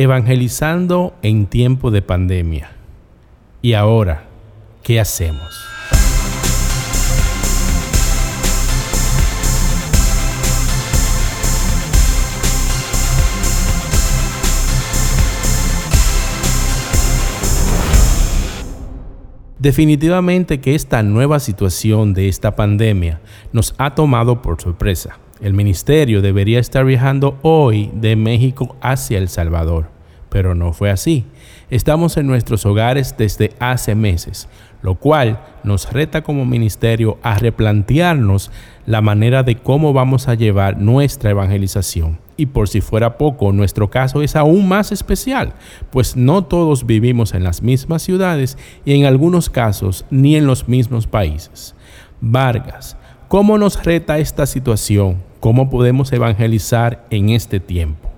[0.00, 2.70] evangelizando en tiempo de pandemia.
[3.62, 4.28] Y ahora,
[4.84, 5.52] ¿qué hacemos?
[19.58, 23.20] Definitivamente que esta nueva situación de esta pandemia
[23.52, 25.18] nos ha tomado por sorpresa.
[25.40, 29.88] El ministerio debería estar viajando hoy de México hacia El Salvador,
[30.30, 31.26] pero no fue así.
[31.70, 34.48] Estamos en nuestros hogares desde hace meses,
[34.82, 38.50] lo cual nos reta como ministerio a replantearnos
[38.84, 42.18] la manera de cómo vamos a llevar nuestra evangelización.
[42.36, 45.52] Y por si fuera poco, nuestro caso es aún más especial,
[45.90, 50.66] pues no todos vivimos en las mismas ciudades y en algunos casos ni en los
[50.66, 51.76] mismos países.
[52.20, 52.96] Vargas,
[53.28, 55.27] ¿cómo nos reta esta situación?
[55.40, 58.08] ¿Cómo podemos evangelizar en este tiempo?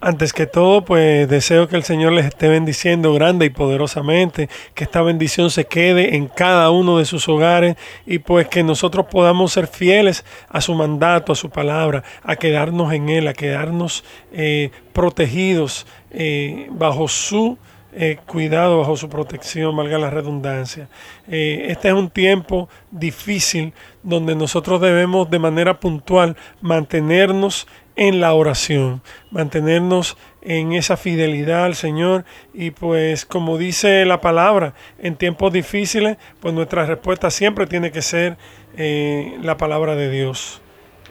[0.00, 4.84] Antes que todo, pues deseo que el Señor les esté bendiciendo grande y poderosamente, que
[4.84, 7.74] esta bendición se quede en cada uno de sus hogares
[8.06, 12.92] y pues que nosotros podamos ser fieles a su mandato, a su palabra, a quedarnos
[12.92, 17.58] en Él, a quedarnos eh, protegidos eh, bajo su
[17.92, 20.88] eh, cuidado, bajo su protección, valga la redundancia.
[21.26, 23.72] este es un tiempo difícil
[24.02, 27.66] donde nosotros debemos de manera puntual mantenernos
[27.98, 34.72] en la oración, mantenernos en esa fidelidad al Señor y pues como dice la palabra,
[35.00, 38.38] en tiempos difíciles, pues nuestra respuesta siempre tiene que ser
[38.76, 40.62] eh, la palabra de Dios.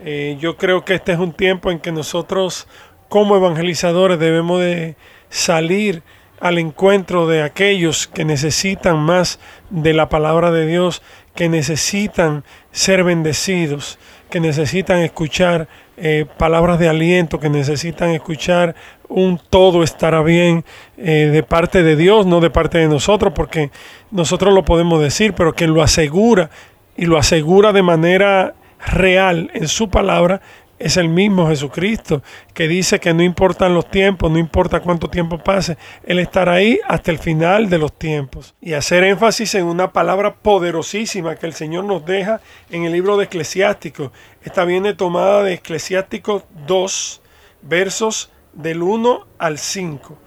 [0.06, 2.70] Eh, yo creo que este es un tiempo en que nosotros
[3.10, 4.96] como evangelizadores debemos de
[5.30, 6.04] salir
[6.40, 11.02] al encuentro de aquellos que necesitan más de la palabra de Dios,
[11.36, 18.76] que necesitan ser bendecidos, que necesitan escuchar eh, palabras de aliento, que necesitan escuchar
[19.10, 20.66] un todo estará bien
[20.98, 23.72] eh, de parte de Dios, no de parte de nosotros, porque
[24.12, 26.50] nosotros lo podemos decir, pero quien lo asegura
[26.96, 28.54] y lo asegura de manera
[28.86, 30.42] real en su palabra
[30.80, 32.22] es el mismo Jesucristo
[32.54, 36.80] que dice que no importan los tiempos, no importa cuánto tiempo pase, Él estará ahí
[36.88, 38.56] hasta el final de los tiempos.
[38.62, 43.18] Y hacer énfasis en una palabra poderosísima que el Señor nos deja en el libro
[43.18, 44.12] de Eclesiástico.
[44.44, 47.22] Esta viene tomada de Eclesiástico 2,
[47.64, 50.18] versos del 1 al 5.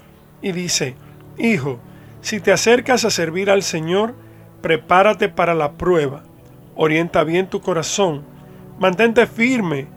[0.43, 0.97] Y dice,
[1.39, 1.79] Hijo,
[2.23, 4.15] si te acercas a servir al Señor,
[4.61, 6.23] prepárate para la prueba,
[6.75, 8.25] orienta bien tu corazón,
[8.79, 9.89] mantente firme,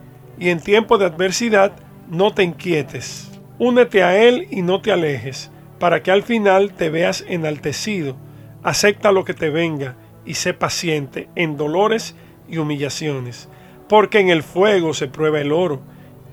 [0.43, 1.71] y en tiempo de adversidad
[2.09, 3.31] no te inquietes.
[3.59, 5.49] Únete a Él y no te alejes,
[5.79, 8.17] para que al final te veas enaltecido.
[8.61, 9.95] Acepta lo que te venga
[10.25, 12.17] y sé paciente en dolores
[12.49, 13.47] y humillaciones,
[13.87, 15.79] porque en el fuego se prueba el oro,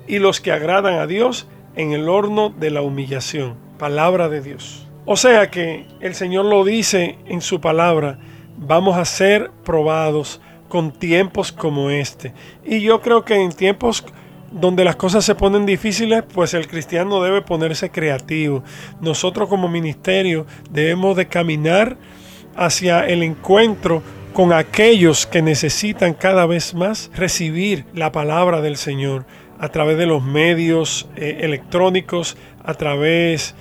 [0.09, 3.54] y los que agradan a Dios en el horno de la humillación.
[3.78, 4.88] Palabra de Dios.
[5.04, 8.19] O sea que el Señor lo dice en su palabra,
[8.56, 12.32] vamos a ser probados, con tiempos como este.
[12.64, 14.03] Y yo creo que en tiempos
[14.50, 18.64] donde las cosas se ponen difíciles, pues el cristiano debe ponerse creativo.
[19.03, 21.98] Nosotros como ministerio debemos de caminar
[22.56, 29.26] hacia el encuentro con aquellos que necesitan cada vez más recibir la palabra del Señor
[29.58, 33.54] a través de los medios eh, electrónicos, a través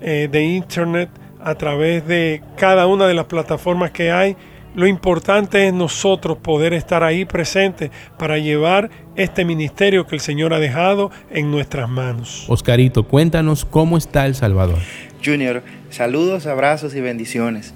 [0.00, 1.10] eh, de internet,
[1.40, 4.36] a través de cada una de las plataformas que hay
[4.74, 10.52] lo importante es nosotros poder estar ahí presentes para llevar este ministerio que el Señor
[10.52, 12.44] ha dejado en nuestras manos.
[12.48, 14.78] Oscarito, cuéntanos cómo está El Salvador.
[15.24, 17.74] Junior, saludos, abrazos y bendiciones.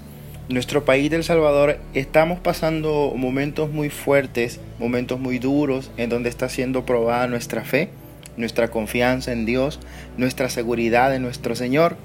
[0.49, 6.49] Nuestro país del Salvador estamos pasando momentos muy fuertes, momentos muy duros, en donde está
[6.49, 7.89] siendo probada nuestra fe,
[8.35, 9.79] nuestra confianza en Dios,
[10.17, 11.97] nuestra seguridad en nuestro Señor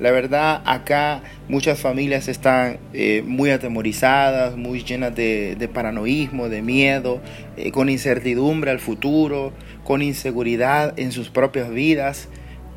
[0.00, 7.20] la verdad, acá muchas familias están eh, muy atemorizadas, muy llenas de, paranoísmo, de miedo,
[7.58, 9.52] eh, con incertidumbre al futuro,
[9.84, 12.28] con inseguridad en sus propias vidas,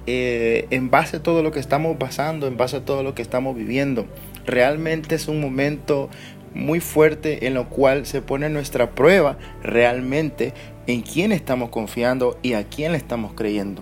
[0.06, 3.22] eh, en base a todo lo que estamos pasando, en base a todo lo que
[3.22, 4.06] estamos viviendo.
[4.46, 6.10] Realmente es un momento
[6.54, 10.54] muy fuerte en lo cual se pone nuestra prueba realmente
[10.88, 13.82] en quién estamos confiando y a quién le estamos creyendo.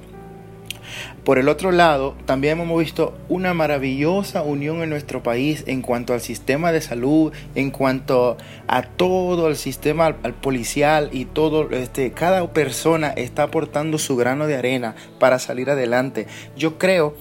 [1.23, 6.13] Por el otro lado, también hemos visto una maravillosa unión en nuestro país en cuanto
[6.13, 8.37] al sistema de salud, en cuanto
[8.67, 14.47] a todo el sistema al, policial y todo, este, cada persona está aportando su grano
[14.47, 16.25] de arena para salir adelante.
[16.57, 17.15] Yo creo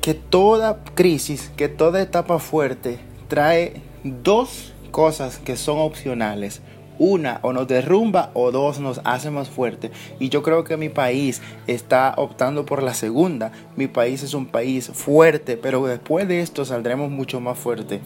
[0.00, 6.62] que toda crisis, que toda etapa fuerte trae dos cosas que son opcionales.
[7.00, 9.90] Una o nos derrumba o dos nos hace más fuerte.
[10.20, 13.52] Y yo creo que mi país está optando por la segunda.
[13.74, 18.00] Mi país es un país fuerte, pero después de esto saldremos mucho más fuerte.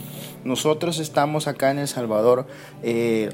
[0.44, 2.46] Nosotros estamos acá en El Salvador.
[2.84, 3.30] Eh,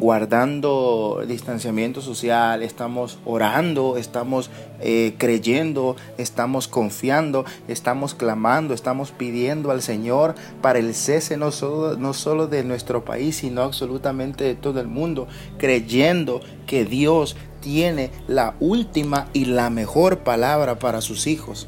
[0.00, 4.50] guardando distanciamiento social, estamos orando, estamos
[4.80, 11.96] eh, creyendo, estamos confiando, estamos clamando, estamos pidiendo al Señor para el cese no solo,
[11.96, 18.10] no solo de nuestro país, sino absolutamente de todo el mundo, creyendo que Dios tiene
[18.28, 21.66] la última y la mejor palabra para sus hijos.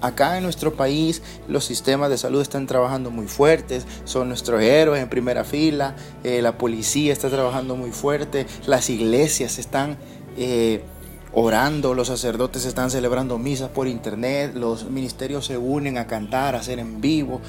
[0.00, 5.02] Acá en nuestro país los sistemas de salud están trabajando muy fuertes, son nuestros héroes
[5.02, 9.96] en primera fila, eh, la policía está trabajando muy fuerte, las iglesias están
[10.36, 10.82] eh,
[11.32, 16.58] orando, los sacerdotes están celebrando misas por internet, los ministerios se unen a cantar, a
[16.58, 17.40] hacer en vivo,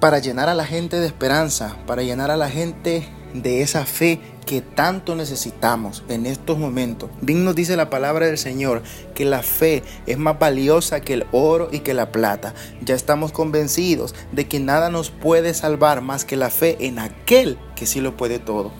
[0.00, 4.20] para llenar a la gente de esperanza, para llenar a la gente de esa fe
[4.46, 7.10] que tanto necesitamos en estos momentos.
[7.20, 8.82] Bien nos dice la palabra del Señor
[9.14, 12.54] que la fe es más valiosa que el oro y que la plata.
[12.82, 17.58] Ya estamos convencidos de que nada nos puede salvar más que la fe en aquel
[17.76, 18.72] que sí lo puede todo.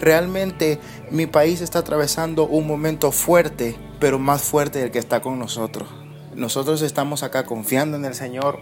[0.00, 0.78] Realmente
[1.10, 5.88] mi país está atravesando un momento fuerte, pero más fuerte del que está con nosotros.
[6.34, 8.60] Nosotros estamos acá confiando en el Señor,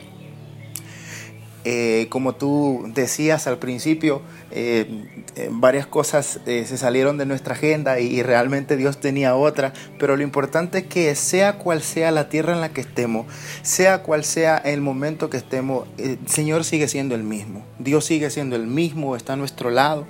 [1.67, 4.21] eh, como tú decías al principio,
[4.51, 4.87] eh,
[5.35, 10.23] eh, varias cosas se salieron de nuestra agenda y, realmente Dios tenía otra, pero lo
[10.23, 13.27] importante es que sea cual sea la tierra en la que estemos,
[13.63, 18.29] sea cual sea el momento que estemos, el Señor sigue siendo el mismo, Dios sigue
[18.29, 20.07] siendo el mismo, está a nuestro lado.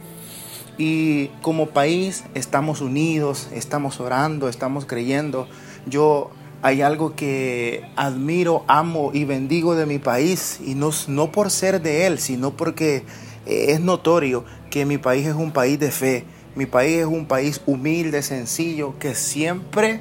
[0.77, 5.47] Y como país estamos unidos, estamos orando, estamos creyendo.
[5.87, 6.33] Yo
[6.64, 11.82] hay algo que admiro, amo y bendigo de mi país, y no, no por ser
[11.82, 13.05] de él, sino porque
[13.44, 16.25] eh, es notorio que mi país es un país de fe,
[16.55, 20.00] mi país es un país humilde, sencillo, que siempre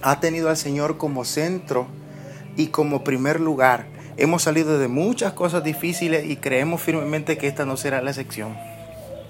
[0.00, 1.86] ha tenido al Señor como centro
[2.56, 3.84] y como primer lugar.
[4.16, 8.56] Hemos salido de muchas cosas difíciles y creemos firmemente que esta no será la excepción.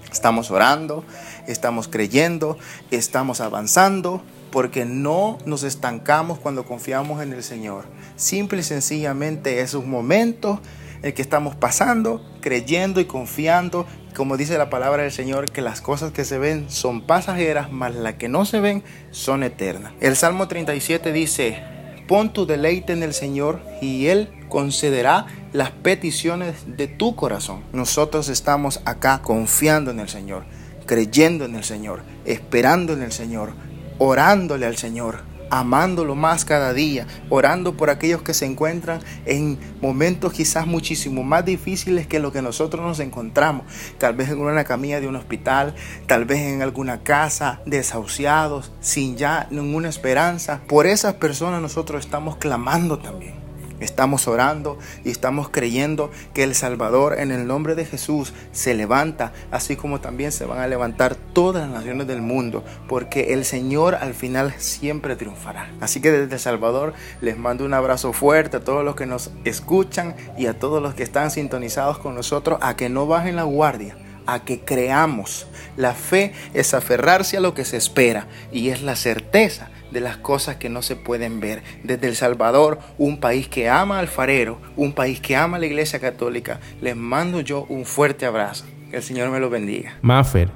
[0.09, 1.03] Estamos orando,
[1.45, 2.57] estamos creyendo,
[2.89, 4.23] estamos avanzando
[4.53, 7.85] porque no nos estancamos cuando confiamos en el Señor.
[8.15, 10.61] Simple y sencillamente es un momento
[11.01, 15.81] en que estamos pasando, creyendo y confiando, como dice la palabra del Señor, que las
[15.81, 19.93] cosas que se ven son pasajeras, mas las que no se ven son eternas.
[20.01, 21.63] El Salmo 37 dice,
[22.07, 27.63] pon tu deleite en el Señor y Él concederá las peticiones de tu corazón.
[27.73, 30.45] Nosotros estamos acá confiando en el Señor,
[30.85, 33.53] creyendo en el Señor, esperando en el Señor,
[33.97, 35.19] orándole al Señor,
[35.49, 41.45] amándolo más cada día, orando por aquellos que se encuentran en momentos quizás muchísimo más
[41.45, 43.65] difíciles que lo que nosotros nos encontramos,
[43.99, 45.75] tal vez en una camilla de un hospital,
[46.07, 50.61] tal vez en alguna casa, desahuciados, sin ya ninguna esperanza.
[50.67, 53.42] Por esas personas nosotros estamos clamando también.
[53.83, 59.33] Estamos orando y estamos creyendo que el Salvador en el nombre de Jesús se levanta,
[59.51, 63.95] así como también se van a levantar todas las naciones del mundo, porque el Señor
[63.95, 65.69] al final siempre triunfará.
[65.81, 69.31] Así que desde El Salvador les mando un abrazo fuerte a todos los que nos
[69.43, 73.43] escuchan y a todos los que están sintonizados con nosotros a que no bajen la
[73.43, 75.47] guardia a que creamos.
[75.75, 80.17] La fe es aferrarse a lo que se espera y es la certeza de las
[80.17, 81.63] cosas que no se pueden ver.
[81.83, 85.67] Desde El Salvador, un país que ama al farero, un país que ama a la
[85.67, 88.65] Iglesia Católica, les mando yo un fuerte abrazo.
[88.89, 89.97] Que el Señor me lo bendiga.
[90.01, 90.49] Maffer,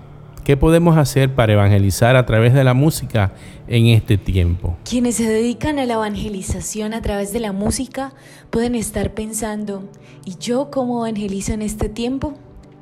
[0.44, 3.34] ¿qué podemos hacer para evangelizar a través de la música
[3.68, 4.78] en este tiempo?
[4.84, 8.14] Quienes se dedican a la evangelización a través de la música
[8.50, 9.90] pueden estar pensando,
[10.26, 12.34] ¿y yo cómo evangelizo en este tiempo?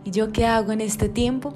[0.06, 1.54] ¿Y yo qué hago en este tiempo?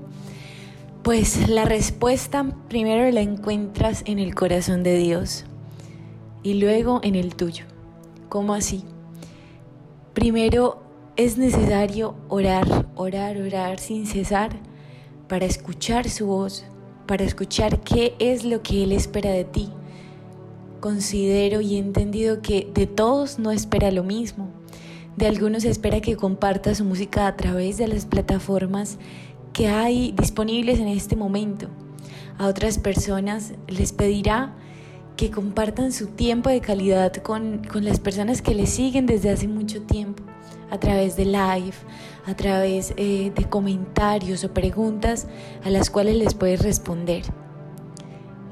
[1.03, 5.45] Pues la respuesta primero la encuentras en el corazón de Dios
[6.43, 7.63] y luego en el tuyo.
[8.27, 8.83] ¿Cómo así?
[10.13, 10.83] Primero
[11.15, 14.51] es necesario orar, orar, orar sin cesar
[15.29, 16.65] para escuchar su voz,
[17.07, 19.69] para escuchar qué es lo que Él espera de ti.
[20.81, 24.49] Considero y he entendido que de todos no espera lo mismo.
[25.15, 28.97] De algunos espera que comparta su música a través de las plataformas
[29.53, 31.67] que hay disponibles en este momento.
[32.37, 34.55] A otras personas les pedirá
[35.17, 39.81] que compartan su tiempo de calidad con, las personas que les siguen desde hace mucho
[39.81, 40.23] tiempo,
[40.69, 41.73] a través de live,
[42.25, 45.27] a través eh, de comentarios o preguntas
[45.65, 47.23] a las cuales les puedes responder.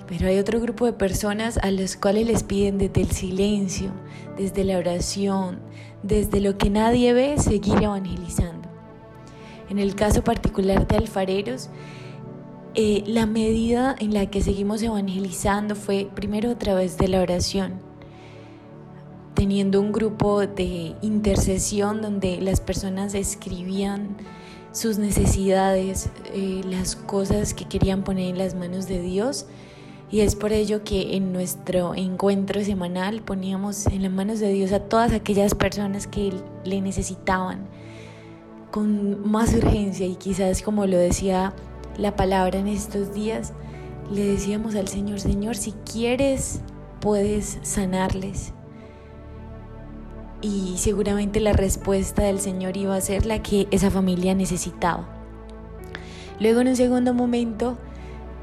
[0.07, 3.91] Pero hay otro grupo de personas a las cuales les piden desde el silencio,
[4.37, 5.59] desde la oración,
[6.03, 8.56] desde lo que nadie ve, seguir evangelizando.
[9.69, 11.69] En el caso particular de alfareros,
[12.79, 17.79] eh, la medida en la que seguimos evangelizando fue primero a través de la oración,
[19.33, 24.15] teniendo un grupo de intercesión donde las personas escribían
[24.71, 29.47] sus necesidades, eh, las cosas que querían poner en las manos de Dios.
[30.09, 34.71] Y es por ello que en nuestro encuentro semanal poníamos en las manos de Dios
[34.71, 36.31] a todas aquellas personas que
[36.63, 37.67] le necesitaban
[38.77, 41.51] con más urgencia y quizás como lo decía
[41.97, 43.53] la palabra en estos días,
[44.13, 46.61] le decíamos al Señor, Señor, si quieres,
[46.99, 48.53] puedes sanarles.
[50.43, 55.09] Y seguramente la respuesta del Señor iba a ser la que esa familia necesitaba.
[56.39, 57.79] Luego en un segundo momento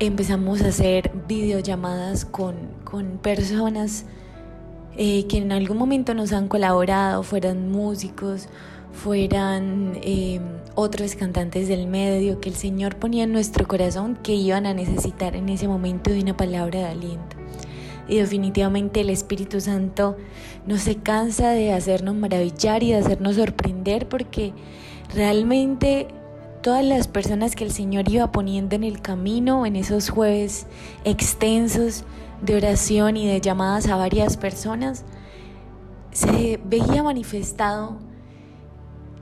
[0.01, 4.05] empezamos a hacer videollamadas con, con personas
[4.97, 8.49] eh, que en algún momento nos han colaborado, fueran músicos,
[8.95, 10.41] fueran eh,
[10.75, 15.37] otros cantantes del medio que el Señor ponía en nuestro corazón que iban a necesitar
[15.37, 17.37] en ese momento de una palabra de aliento.
[18.09, 20.17] Y definitivamente el Espíritu Santo
[20.67, 24.53] no se cansa de hacernos maravillar y de hacernos sorprender porque
[25.15, 26.09] realmente
[26.63, 30.67] todas las personas que el Señor iba poniendo en el camino en esos jueves
[31.05, 32.05] extensos
[32.43, 35.05] de oración y de llamadas a varias personas,
[36.13, 37.99] se veía manifestado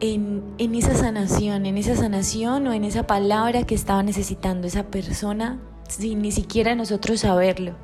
[0.02, 5.60] en, esa sanación, en esa sanación o en esa palabra que estaba necesitando esa persona
[5.88, 7.74] sin ni siquiera nosotros saberlo,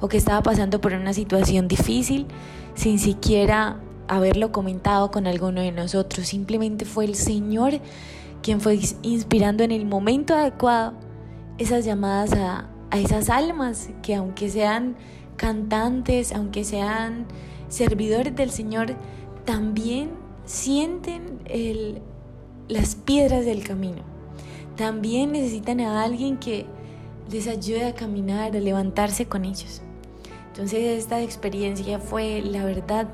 [0.00, 2.26] o que estaba pasando por una situación difícil
[2.74, 6.26] sin siquiera haberlo comentado con alguno de nosotros.
[6.28, 7.80] Simplemente fue el Señor
[8.42, 10.94] quien fue inspirando en el momento adecuado
[11.58, 14.96] esas llamadas a, esas almas que aunque sean
[15.36, 17.26] cantantes, aunque sean
[17.68, 18.94] servidores del Señor,
[19.44, 22.00] también sienten el,
[22.68, 24.02] las piedras del camino.
[24.76, 26.64] También necesitan a alguien que
[27.30, 29.82] les ayude a caminar, a levantarse con ellos.
[30.48, 33.08] Entonces esta experiencia fue, la verdad,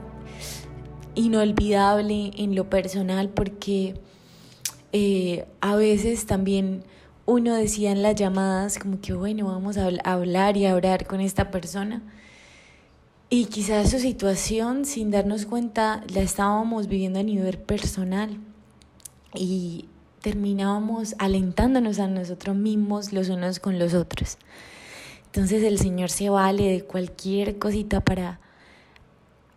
[1.17, 3.95] inolvidable en lo personal porque
[4.93, 6.85] eh, a veces también
[7.27, 11.21] uno decía en las llamadas como que bueno, vamos a hablar y a orar con
[11.21, 12.03] esta persona
[13.37, 18.39] y quizás su situación, sin darnos cuenta, la estábamos viviendo a nivel personal
[19.35, 19.87] y
[20.21, 24.39] terminábamos alentándonos a nosotros mismos los unos con los otros.
[25.27, 28.39] Entonces el Señor se vale de cualquier cosita para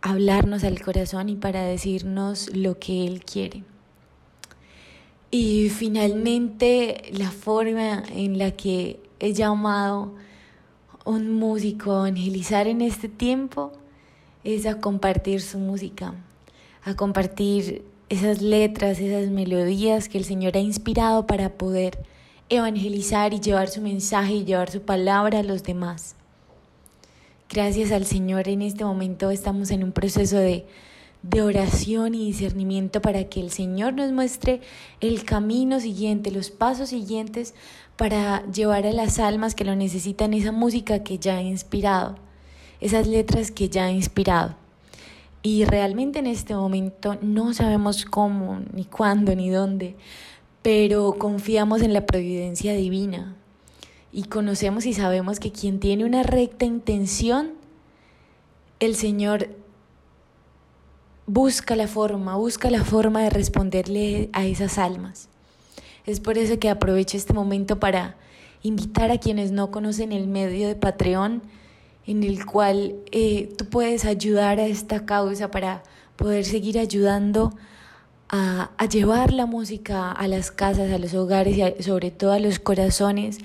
[0.02, 3.62] hablarnos al corazón y para decirnos lo que Él quiere.
[5.30, 10.16] Y finalmente la forma en la que he llamado
[11.04, 13.72] un músico evangelizar en este tiempo
[14.44, 16.14] es a compartir su música,
[16.84, 21.98] a compartir esas letras, esas melodías que el Señor ha inspirado para poder
[22.48, 26.14] evangelizar y llevar su mensaje y llevar su palabra a los demás.
[27.50, 30.66] Gracias al Señor en este momento estamos en un proceso de,
[31.22, 34.60] de oración y discernimiento para que el Señor nos muestre
[35.00, 37.54] el camino siguiente, los pasos siguientes
[37.98, 42.14] para llevar a las almas que lo necesitan esa música que ya ha inspirado,
[42.80, 44.54] esas letras que ya ha inspirado.
[45.42, 49.96] Y realmente en este momento no sabemos cómo, ni cuándo, ni dónde,
[50.62, 53.34] pero confiamos en la providencia divina
[54.12, 57.54] y conocemos y sabemos que quien tiene una recta intención,
[58.78, 59.48] el Señor
[61.26, 65.27] busca la forma, busca la forma de responderle a esas almas.
[66.08, 68.16] Es por eso que aprovecho este momento para
[68.62, 71.42] invitar a quienes no conocen el medio de Patreon,
[72.06, 75.82] en el cual eh, tú puedes ayudar a esta causa para
[76.16, 77.52] poder seguir ayudando
[78.30, 82.38] a, a, llevar la música a las casas, a los hogares y sobre todo a
[82.38, 83.36] los corazones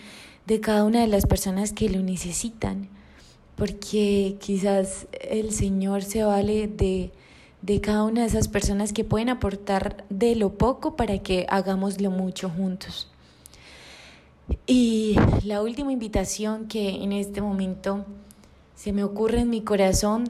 [0.48, 2.88] de cada una de las personas que lo necesitan.
[3.58, 7.12] Porque quizás el Señor se vale de
[7.64, 12.02] de cada una de esas personas que pueden aportar de lo poco para que hagamos
[12.02, 13.10] lo mucho juntos.
[14.68, 15.16] Y
[15.46, 18.06] la última invitación que en este momento
[18.76, 20.30] se me ocurre en mi corazón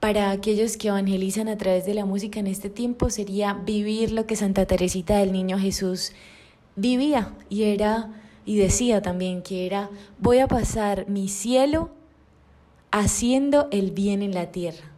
[0.00, 4.26] para aquellos que evangelizan a través de la música en este tiempo sería vivir lo
[4.26, 6.12] que Santa Teresita del Niño Jesús
[6.74, 8.14] vivía y era
[8.46, 11.90] y decía también que era voy a pasar mi cielo
[12.90, 14.95] haciendo el bien en la tierra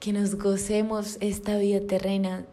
[0.00, 2.44] que nos gocemos esta vida terrena,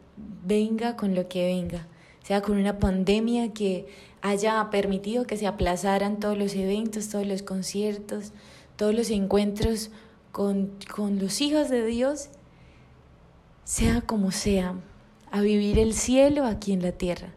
[0.46, 1.88] venga con lo que venga,
[2.24, 3.88] sea con una pandemia que
[4.22, 8.32] haya permitido que se aplazaran todos los eventos, todos los conciertos,
[8.76, 9.92] todos los encuentros
[10.32, 12.30] con, con los hijos de Dios,
[13.64, 14.76] sea como sea,
[15.32, 17.34] a vivir el cielo aquí en la tierra.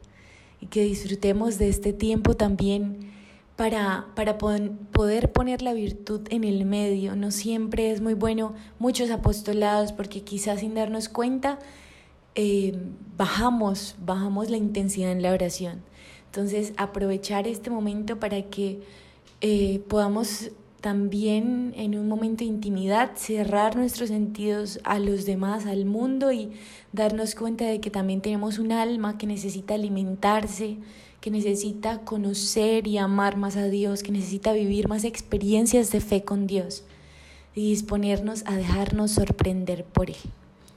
[0.61, 3.13] Y que disfrutemos de este tiempo también
[3.59, 7.17] para, para poder poner la virtud en el medio.
[7.17, 11.59] No siempre es muy bueno muchos apostolados porque quizás sin darnos cuenta
[12.37, 12.79] eh,
[13.17, 15.83] bajamos, bajamos la intensidad en la oración.
[16.27, 18.81] Entonces aprovechar este momento para que
[19.41, 25.85] eh, podamos también en un momento de intimidad cerrar nuestros sentidos a los demás, al
[25.85, 26.53] mundo y
[26.93, 30.79] darnos cuenta de que también tenemos un alma que necesita alimentarse,
[31.21, 36.23] que necesita conocer y amar más a Dios, que necesita vivir más experiencias de fe
[36.23, 36.85] con Dios
[37.55, 40.17] y disponernos a dejarnos sorprender por Él.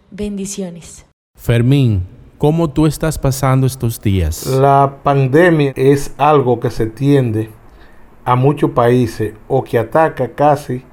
[0.10, 1.05] Bendiciones.
[1.38, 2.03] Fermín,
[2.38, 4.45] ¿cómo tú estás pasando estos días?
[4.48, 7.50] La pandemia es algo que se tiende
[8.25, 10.83] a muchos países o que ataca casi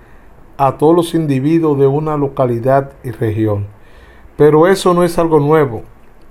[0.57, 3.67] a todos los individuos de una localidad y región.
[4.37, 5.83] Pero eso no es algo nuevo.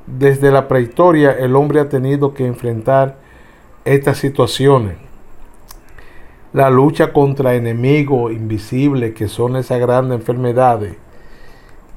[0.07, 3.17] Desde la prehistoria el hombre ha tenido que enfrentar
[3.83, 4.95] estas situaciones.
[6.53, 10.95] La lucha contra enemigos invisibles que son esas grandes enfermedades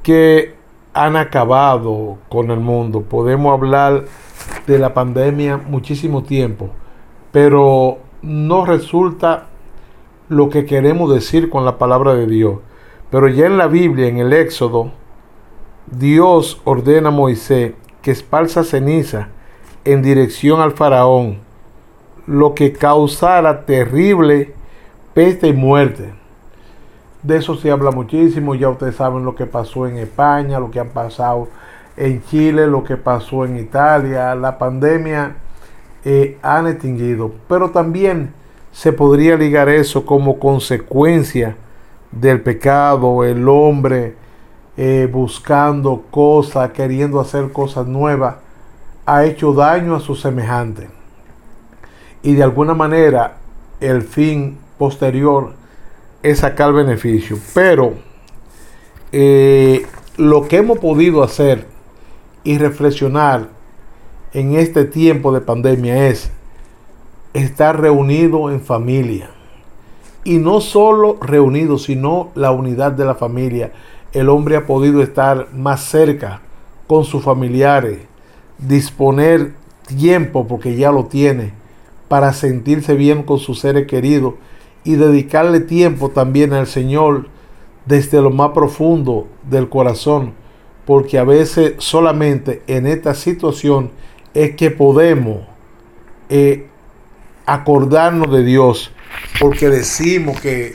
[0.03, 0.55] que
[0.93, 3.03] han acabado con el mundo.
[3.03, 4.07] Podemos hablar
[4.67, 6.71] de la pandemia muchísimo tiempo,
[7.31, 9.47] pero no resulta
[10.29, 12.59] lo que queremos decir con la palabra de Dios.
[13.09, 14.91] Pero ya en la Biblia, en el Éxodo,
[15.87, 19.29] Dios ordena a Moisés que esparza ceniza
[19.85, 21.39] en dirección al faraón,
[22.27, 24.53] lo que causara terrible
[25.15, 26.13] peste y muerte.
[27.23, 30.81] De eso se habla muchísimo, ya ustedes saben lo que pasó en España, lo que
[30.81, 31.49] han pasado
[31.97, 35.37] en Chile, lo que pasó en Italia, la pandemia
[36.05, 38.33] eh, han extinguido, pero también
[38.73, 41.57] se podría ligar eso como consecuencia
[42.11, 44.15] del pecado, el hombre
[44.77, 48.37] eh, buscando cosas, queriendo hacer cosas nuevas,
[49.07, 50.89] ha hecho daño a su semejante.
[52.23, 53.37] Y de alguna manera
[53.81, 55.55] el fin posterior
[56.23, 57.39] es sacar beneficio.
[57.55, 57.95] Pero
[59.13, 59.87] eh,
[60.17, 61.67] lo que hemos podido hacer
[62.45, 63.49] y reflexionar
[64.33, 66.31] en este tiempo de pandemia es
[67.35, 69.31] estar reunido en familia.
[70.23, 73.73] Y no solo reunido, sino la unidad de la familia.
[74.13, 76.41] El hombre ha podido estar más cerca
[76.87, 77.99] con sus familiares,
[78.59, 79.53] disponer
[79.87, 81.53] tiempo, porque ya lo tiene,
[82.09, 84.35] para sentirse bien con sus seres queridos
[84.83, 87.29] y dedicarle tiempo también al Señor
[87.87, 90.33] desde lo más profundo del corazón,
[90.87, 93.91] porque a veces solamente en esta situación
[94.35, 95.43] es que podemos
[96.29, 96.67] eh,
[97.47, 98.93] acordarnos de Dios,
[99.41, 100.73] porque decimos que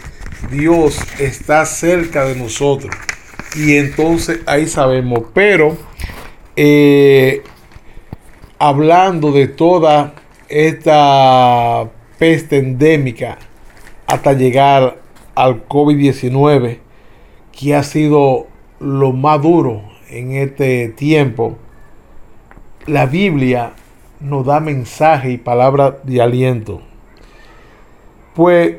[0.52, 2.96] Dios está cerca de nosotros.
[3.56, 5.78] Y entonces ahí sabemos, pero
[6.58, 7.42] eh,
[8.60, 10.14] hablando de toda
[10.50, 11.90] esta
[12.20, 13.38] peste endémica
[14.08, 14.98] hasta llegar
[15.36, 16.80] al COVID-19,
[17.54, 18.48] que ha sido
[18.80, 21.58] lo más duro en este tiempo,
[22.88, 23.72] la Biblia
[24.20, 26.82] nos da mensaje y palabra de aliento.
[28.34, 28.76] Pues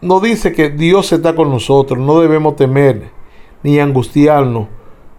[0.00, 3.15] nos dice que Dios está con nosotros, no debemos temer
[3.66, 4.68] ni angustiarnos,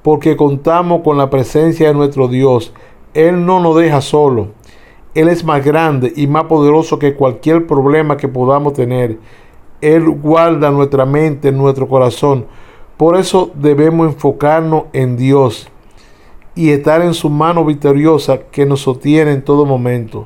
[0.02, 2.74] porque contamos con la presencia de nuestro Dios.
[3.14, 4.54] Él no nos deja solo.
[5.14, 9.18] Él es más grande y más poderoso que cualquier problema que podamos tener.
[9.82, 12.46] Él guarda nuestra mente, nuestro corazón.
[12.96, 15.70] Por eso debemos enfocarnos en Dios
[16.56, 20.26] y estar en su mano victoriosa que nos sostiene en todo momento.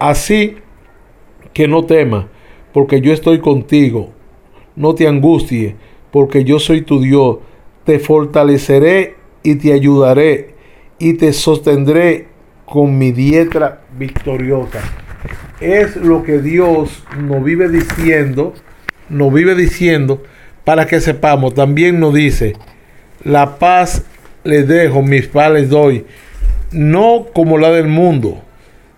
[0.00, 0.56] Así
[1.52, 2.26] que no temas,
[2.72, 4.08] porque yo estoy contigo.
[4.74, 5.76] No te angusties,
[6.10, 7.38] porque yo soy tu Dios.
[7.84, 10.54] Te fortaleceré y te ayudaré
[10.98, 12.26] y te sostendré
[12.64, 14.80] con mi diestra victoriosa.
[15.60, 18.54] Es lo que Dios nos vive diciendo,
[19.08, 20.22] nos vive diciendo
[20.64, 21.54] para que sepamos.
[21.54, 22.54] También nos dice,
[23.22, 24.04] la paz
[24.44, 26.04] les dejo, mis paz les doy,
[26.72, 28.42] no como la del mundo,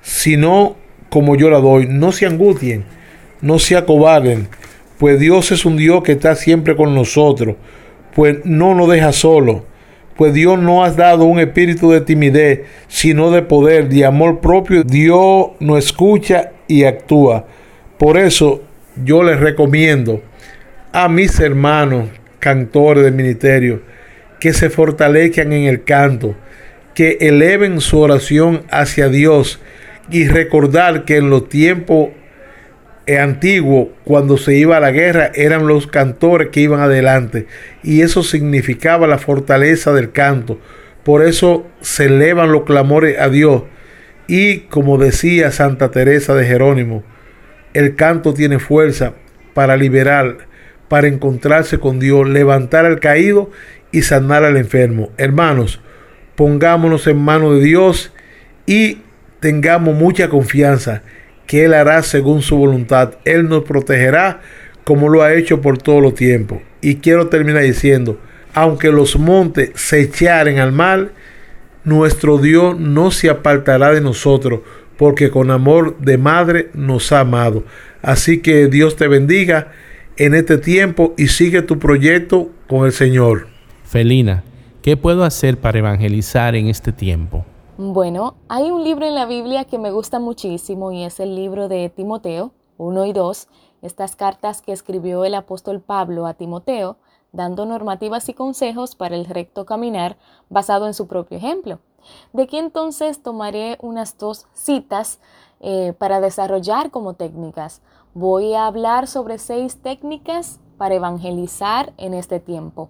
[0.02, 0.76] sino
[1.10, 1.86] como yo la doy.
[1.86, 2.84] No se angustien,
[3.40, 4.48] no se acobarden,
[4.98, 7.56] pues Dios es un Dios que está siempre con nosotros,
[8.14, 9.64] pues no nos deja solo,
[10.16, 14.82] pues Dios no ha dado un espíritu de timidez, sino de poder, de amor propio.
[14.82, 17.46] Dios nos escucha y actúa.
[17.98, 18.62] Por eso
[19.04, 20.20] yo les recomiendo
[20.92, 22.08] a mis hermanos
[22.40, 23.82] cantores del ministerio
[24.40, 26.34] que se fortalezcan en el canto,
[26.94, 29.60] que eleven su oración hacia Dios
[30.10, 32.08] y recordar que en los tiempos
[33.16, 37.46] antiguos, cuando se iba a la guerra, eran los cantores que iban adelante
[37.82, 40.60] y eso significaba la fortaleza del canto.
[41.04, 43.62] Por eso se elevan los clamores a Dios
[44.26, 47.02] y como decía Santa Teresa de Jerónimo,
[47.72, 49.14] el canto tiene fuerza
[49.54, 50.36] para liberar,
[50.88, 53.50] para encontrarse con Dios, levantar al caído
[53.90, 55.10] y sanar al enfermo.
[55.16, 55.80] Hermanos,
[56.34, 58.12] pongámonos en manos de Dios
[58.66, 58.98] y
[59.40, 61.02] tengamos mucha confianza
[61.48, 63.14] que Él hará según su voluntad.
[63.24, 64.42] Él nos protegerá
[64.84, 66.62] como lo ha hecho por todo los tiempo.
[66.80, 68.20] Y quiero terminar diciendo,
[68.54, 71.12] aunque los montes se echaren al mal,
[71.84, 74.60] nuestro Dios no se apartará de nosotros,
[74.98, 77.64] porque con amor de madre nos ha amado.
[78.02, 79.72] Así que Dios te bendiga
[80.18, 83.48] en este tiempo y sigue tu proyecto con el Señor.
[83.84, 84.44] Felina,
[84.82, 87.46] ¿qué puedo hacer para evangelizar en este tiempo?
[87.80, 91.68] Bueno, hay un libro en la Biblia que me gusta muchísimo y es el libro
[91.68, 93.46] de Timoteo 1 y 2,
[93.82, 96.96] estas cartas que escribió el apóstol Pablo a Timoteo,
[97.30, 100.16] dando normativas y consejos para el recto caminar
[100.50, 101.78] basado en su propio ejemplo.
[102.32, 105.20] De aquí entonces tomaré unas dos citas
[105.60, 107.80] eh, para desarrollar como técnicas.
[108.12, 112.88] Voy a hablar sobre seis técnicas para evangelizar en este tiempo.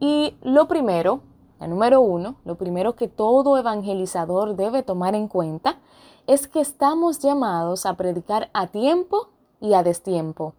[0.00, 1.20] Y lo primero
[1.58, 5.78] la número uno, lo primero que todo evangelizador debe tomar en cuenta
[6.26, 9.28] es que estamos llamados a predicar a tiempo
[9.60, 10.54] y a destiempo.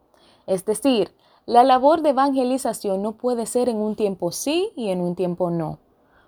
[0.47, 1.13] Es decir,
[1.45, 5.49] la labor de evangelización no puede ser en un tiempo sí y en un tiempo
[5.49, 5.79] no,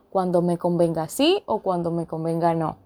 [0.09, 2.77] cuando me convenga sí o cuando me convenga no.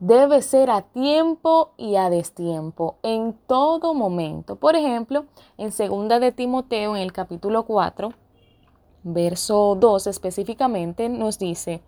[0.00, 4.56] Debe ser a tiempo y a destiempo, en todo momento.
[4.56, 8.12] Por ejemplo, en segunda de Timoteo, en el capítulo 4,
[9.12, 11.82] verso 2 específicamente, nos dice,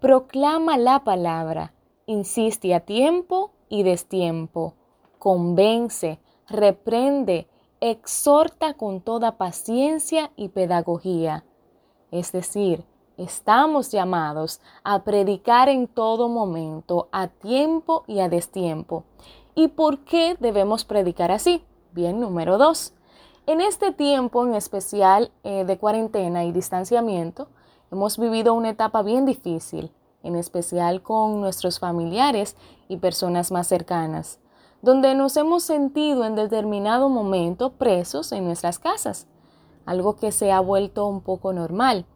[0.00, 1.72] proclama la palabra,
[2.06, 4.74] insiste a tiempo y destiempo,
[5.18, 6.18] convence,
[6.48, 7.46] reprende,
[7.80, 11.44] exhorta con toda paciencia y pedagogía.
[12.10, 12.84] Es decir,
[13.16, 19.04] estamos llamados a predicar en todo momento, a tiempo y a destiempo.
[19.54, 21.64] ¿Y por qué debemos predicar así?
[21.92, 22.94] Bien, número dos,
[23.50, 27.48] en este tiempo en especial eh, de cuarentena y distanciamiento,
[27.90, 29.90] hemos vivido una etapa bien difícil,
[30.22, 32.54] en especial con nuestros familiares
[32.86, 34.38] y personas más cercanas,
[34.82, 39.26] donde nos hemos sentido en determinado momento presos en nuestras casas,
[39.84, 42.06] algo que se ha vuelto un poco normal.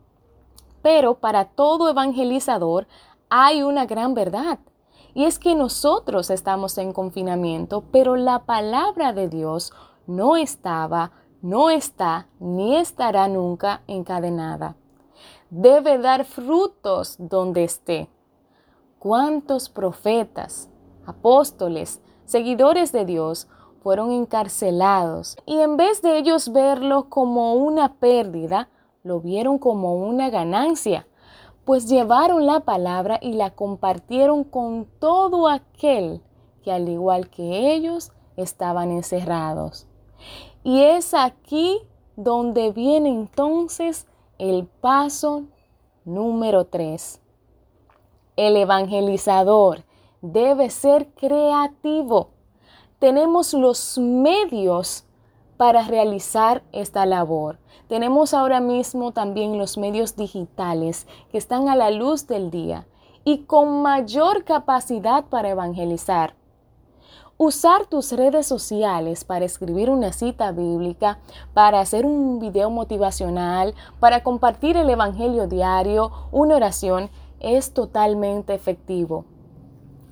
[0.83, 2.87] Pero para todo evangelizador
[3.29, 4.61] hay una gran verdad.
[5.15, 9.73] Y es que nosotros estamos en confinamiento, pero la palabra de Dios
[10.07, 11.13] no estaba,
[11.45, 14.77] no está ni estará nunca encadenada.
[15.51, 18.09] Debe dar frutos donde esté.
[18.99, 20.71] ¿Cuántos profetas,
[21.05, 23.47] apóstoles, seguidores de Dios
[23.83, 28.71] fueron encarcelados y en vez de ellos verlo como una pérdida,
[29.03, 31.07] lo vieron como una ganancia?
[31.67, 36.23] Pues llevaron la palabra y la compartieron con todo aquel
[36.63, 39.87] que al igual que ellos estaban encerrados.
[40.67, 41.79] Y es aquí
[42.17, 44.07] donde viene entonces
[44.39, 45.45] el paso
[46.07, 47.21] número 3.
[48.37, 49.85] El evangelizador
[50.23, 52.31] debe ser creativo.
[52.99, 55.05] Tenemos los medios
[55.59, 57.59] para realizar esta labor.
[57.87, 62.87] Tenemos ahora mismo también los medios digitales que están a la luz del día
[63.23, 66.35] y con mayor capacidad para evangelizar.
[67.37, 71.19] Usar tus redes sociales para escribir una cita bíblica,
[71.53, 79.25] para hacer un video motivacional, para compartir el Evangelio diario, una oración, es totalmente efectivo.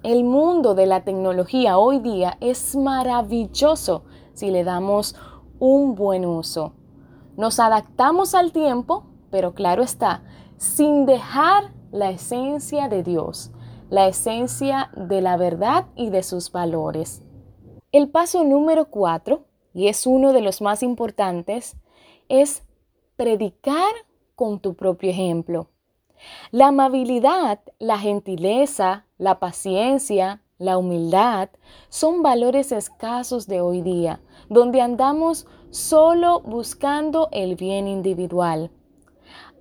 [0.03, 4.03] El mundo de la tecnología hoy día es maravilloso
[4.35, 5.15] si le damos
[5.61, 6.73] un buen uso.
[7.37, 10.25] Nos adaptamos al tiempo, pero claro está,
[10.57, 13.53] sin dejar la esencia de Dios
[13.93, 17.21] la esencia de la verdad y de sus valores.
[17.93, 21.77] El paso número cuatro, y es uno de los más importantes,
[22.31, 22.63] es
[23.17, 23.93] predicar
[24.35, 25.69] con tu propio ejemplo.
[26.53, 31.51] La amabilidad, la gentileza, la paciencia, la humildad
[31.91, 38.71] son valores escasos de hoy día, donde andamos solo buscando el bien individual.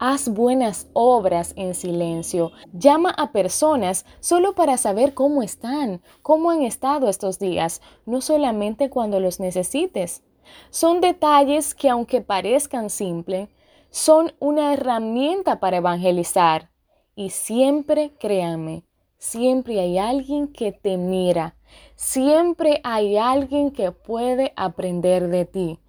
[0.04, 2.52] Haz buenas obras en silencio.
[2.74, 8.90] Llama a personas solo para saber cómo están, cómo han estado estos días, no solamente
[8.90, 10.24] cuando los necesites.
[10.72, 13.50] Son detalles que aunque parezcan simples,
[13.92, 16.72] son una herramienta para evangelizar.
[17.14, 18.84] Y siempre, créanme,
[19.20, 21.54] siempre hay alguien que te mira.
[21.96, 25.80] Siempre hay alguien que puede aprender de ti.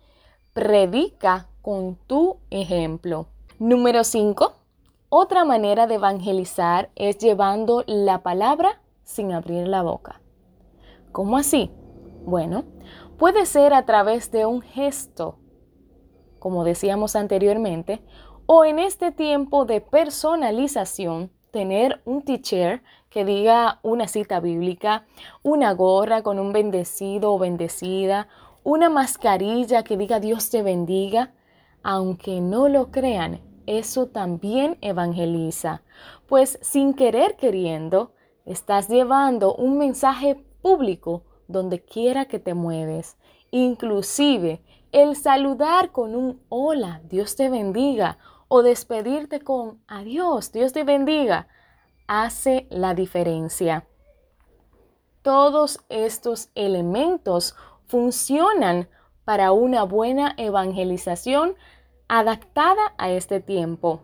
[0.52, 3.31] Predica con tu ejemplo.
[3.64, 4.54] Número 5.
[5.08, 10.20] Otra manera de evangelizar es llevando la palabra sin abrir la boca.
[11.12, 11.70] ¿Cómo así?
[12.24, 12.64] Bueno,
[13.18, 15.36] Puede ser a través de un gesto,
[16.40, 18.02] como decíamos anteriormente,
[18.46, 25.06] o en este tiempo de personalización, tener un teacher que diga una cita bíblica,
[25.44, 28.26] una gorra con un bendecido o bendecida,
[28.64, 31.32] una mascarilla que diga Dios te bendiga,
[31.84, 35.82] aunque no lo crean, eso también evangeliza,
[36.26, 38.12] pues sin querer queriendo,
[38.44, 43.16] estás llevando un mensaje público donde quiera que te mueves.
[43.50, 50.84] Inclusive el saludar con un hola, Dios te bendiga, o despedirte con adiós, Dios te
[50.84, 51.48] bendiga,
[52.06, 53.86] hace la diferencia.
[55.22, 57.56] Todos estos elementos
[57.86, 58.88] funcionan
[59.24, 61.54] para una buena evangelización
[62.14, 64.00] adaptada a este tiempo.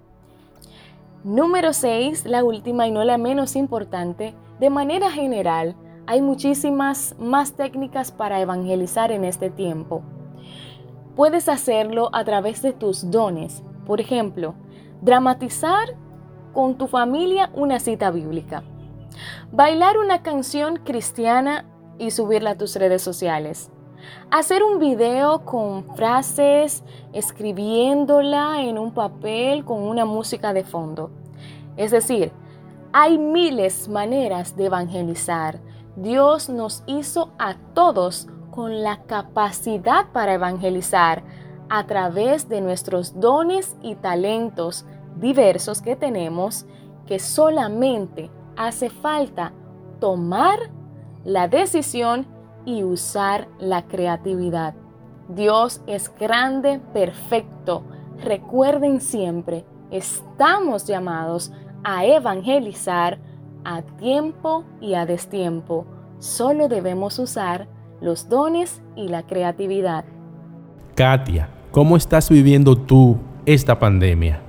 [1.25, 7.53] Número 6, la última y no la menos importante, de manera general, hay muchísimas más
[7.53, 10.01] técnicas para evangelizar en este tiempo.
[11.16, 13.62] Puedes hacerlo a través de tus dones.
[13.85, 14.55] Por ejemplo,
[15.03, 15.94] dramatizar
[16.55, 18.62] con tu familia una cita bíblica.
[19.53, 21.66] Bailar una canción cristiana
[21.99, 23.71] y subirla a tus redes sociales.
[24.30, 31.11] Hacer un video con frases, escribiéndola en un papel con una música de fondo.
[31.76, 32.32] Es decir,
[32.92, 35.61] hay miles maneras de evangelizar.
[35.96, 41.22] Dios nos hizo a todos con la capacidad para evangelizar
[41.68, 46.66] a través de nuestros dones y talentos diversos que tenemos
[47.06, 49.52] que solamente hace falta
[50.00, 50.58] tomar
[51.24, 52.26] la decisión
[52.68, 54.74] y usar la creatividad.
[55.28, 57.83] Dios es grande, perfecto.
[58.22, 61.50] Recuerden siempre, estamos llamados
[61.83, 63.20] a evangelizar
[63.64, 65.87] a tiempo y a destiempo.
[66.18, 67.68] Solo debemos usar
[68.02, 70.04] los dones y la creatividad.
[70.94, 74.42] Katia, ¿cómo estás viviendo tú esta pandemia?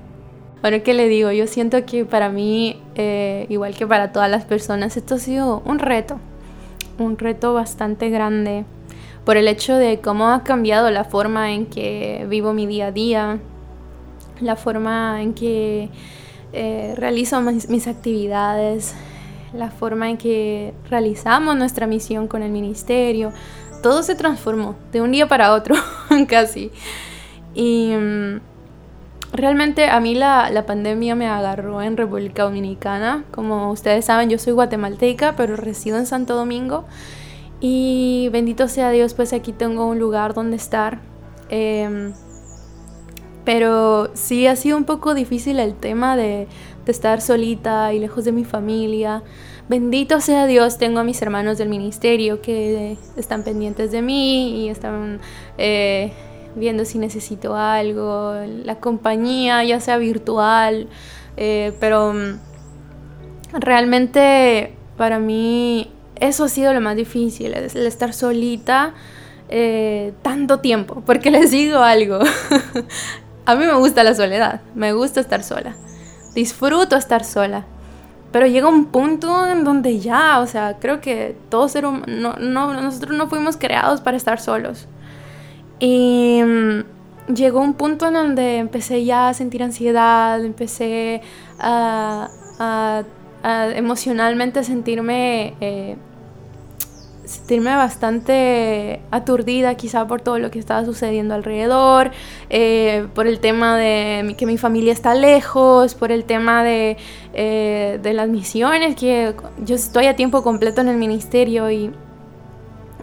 [0.60, 1.30] Bueno, ¿qué le digo?
[1.30, 5.62] Yo siento que para mí, eh, igual que para todas las personas, esto ha sido
[5.64, 6.20] un reto,
[7.00, 8.64] un reto bastante grande
[9.24, 12.92] por el hecho de cómo ha cambiado la forma en que vivo mi día a
[12.92, 13.38] día,
[14.40, 15.88] la forma en que
[16.52, 18.94] eh, realizo mis actividades,
[19.52, 23.32] la forma en que realizamos nuestra misión con el ministerio,
[23.82, 25.74] todo se transformó de un día para otro,
[26.28, 26.70] casi.
[27.54, 28.40] Y mm,
[29.32, 33.24] realmente a mí la, la, pandemia me agarró en República Dominicana.
[33.30, 36.84] Como ustedes saben, yo soy guatemalteca, pero resido en Santo Domingo.
[37.60, 41.00] Y bendito sea Dios, pues aquí tengo un lugar donde estar.
[41.48, 42.12] Em,
[43.44, 46.46] pero sí ha sido un poco difícil el tema de
[46.84, 49.22] de estar solita y lejos de mi familia.
[49.68, 54.68] Bendito sea Dios, tengo a mis hermanos del ministerio que están pendientes de mí y
[54.68, 55.20] están
[55.58, 56.12] eh,
[56.54, 58.34] viendo si necesito algo,
[58.64, 60.88] la compañía, ya sea virtual,
[61.36, 62.38] eh, pero mm,
[63.60, 68.94] realmente para mí eso ha sido lo más difícil, el estar solita
[69.48, 72.18] eh, tanto tiempo, porque les digo algo,
[73.46, 75.74] a mí me gusta la soledad, me gusta estar sola
[76.34, 77.64] disfruto estar sola.
[78.32, 82.80] Pero llega un punto en donde ya, o sea, creo que todos ser no, no,
[82.80, 84.86] nosotros no fuimos creados para estar solos.
[85.80, 91.22] Y mm, llegó un punto en donde empecé ya a sentir ansiedad, empecé
[91.58, 93.02] a, a,
[93.42, 95.96] a emocionalmente sentirme eh,
[97.30, 102.10] sentirme bastante aturdida quizá por todo lo que estaba sucediendo alrededor,
[102.50, 106.96] eh, por el tema de que mi familia está lejos, por el tema de,
[107.32, 111.92] eh, de las misiones, que yo estoy a tiempo completo en el ministerio y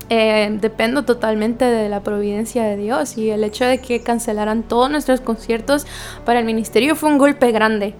[0.09, 4.89] eh, dependo totalmente de la providencia de Dios y el hecho de que cancelaran todos
[4.89, 5.85] nuestros conciertos
[6.23, 7.93] para el ministerio fue un golpe grande.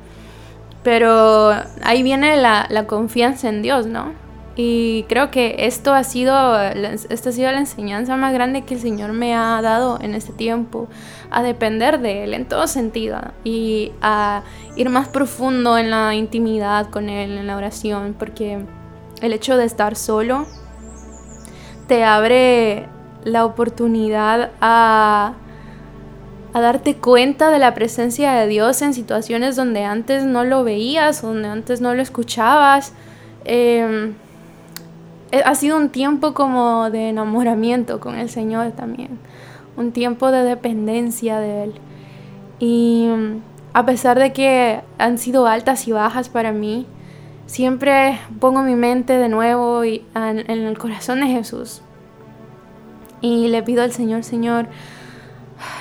[0.84, 1.52] Pero
[1.84, 4.14] ahí viene la, confianza en Dios, ¿no?
[4.56, 8.80] Y creo que esto ha sido, esta ha sido la enseñanza más grande que el
[8.80, 10.88] Señor me ha dado en este tiempo,
[11.30, 14.44] a depender de Él en todo sentido y a
[14.78, 18.60] ir más profundo en la intimidad con Él, en la oración, porque
[19.22, 20.48] el hecho de estar solo
[21.88, 22.88] te abre
[23.24, 25.34] la oportunidad a,
[26.54, 31.22] a darte cuenta de la presencia de Dios en situaciones donde antes no lo veías,
[31.22, 32.94] donde antes no lo escuchabas.
[33.46, 34.14] Eh,
[35.32, 39.20] eh, ha sido un tiempo como de enamoramiento con el Señor también,
[39.76, 41.74] un tiempo de dependencia de Él.
[42.60, 43.42] Y mm,
[43.74, 46.86] a pesar de que han sido altas y bajas para mí,
[47.48, 51.82] siempre pongo mi mente de nuevo en el corazón de Jesús.
[53.20, 54.68] Y le pido al Señor, Señor,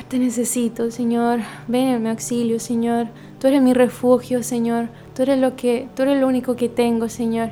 [0.08, 3.08] te necesito, Señor, ven en mi auxilio, Señor.
[3.38, 4.88] Tú eres mi refugio, Señor.
[5.14, 7.50] Tú eres lo que, tú eres lo único que tengo, Señor.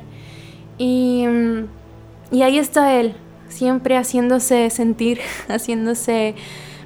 [0.77, 1.25] Y,
[2.31, 3.13] y ahí está Él,
[3.49, 6.35] siempre haciéndose sentir, haciéndose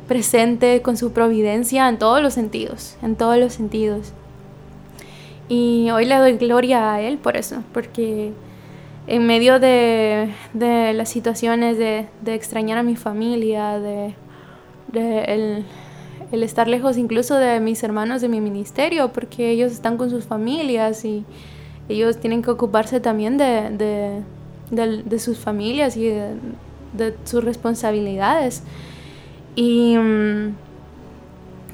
[0.08, 4.14] presente con su providencia en todos los sentidos, en todos los sentidos.
[5.50, 8.32] Y hoy le doy gloria a Él por eso, porque
[9.08, 14.14] en medio de, de las situaciones de, de, extrañar a mi familia, de,
[14.94, 15.66] el,
[16.32, 20.26] el, estar lejos incluso de mis hermanos de mi ministerio, porque ellos están con sus
[20.26, 21.26] familias y
[21.90, 24.22] ellos tienen que ocuparse también de,
[24.70, 26.10] de sus familias y
[26.94, 28.62] de, sus responsabilidades.
[29.56, 30.54] Y um,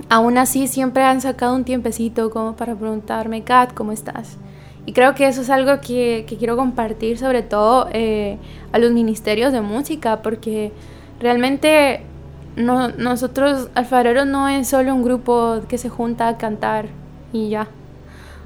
[0.09, 4.37] aún así siempre han sacado un tiempecito como para preguntarme, Kat, ¿cómo estás?
[4.85, 8.37] Y creo que eso es algo que, quiero compartir sobre todo eh,
[8.71, 10.71] a los ministerios de música, porque
[11.19, 12.01] realmente
[12.55, 16.87] no, nosotros, alfareros, no es solo un grupo que se junta a cantar
[17.33, 17.67] y ya,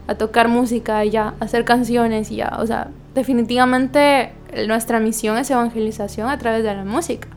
[0.07, 2.57] a tocar música y ya, a hacer canciones y ya.
[2.59, 4.31] O sea, definitivamente
[4.67, 7.27] nuestra misión es evangelización a través de la música.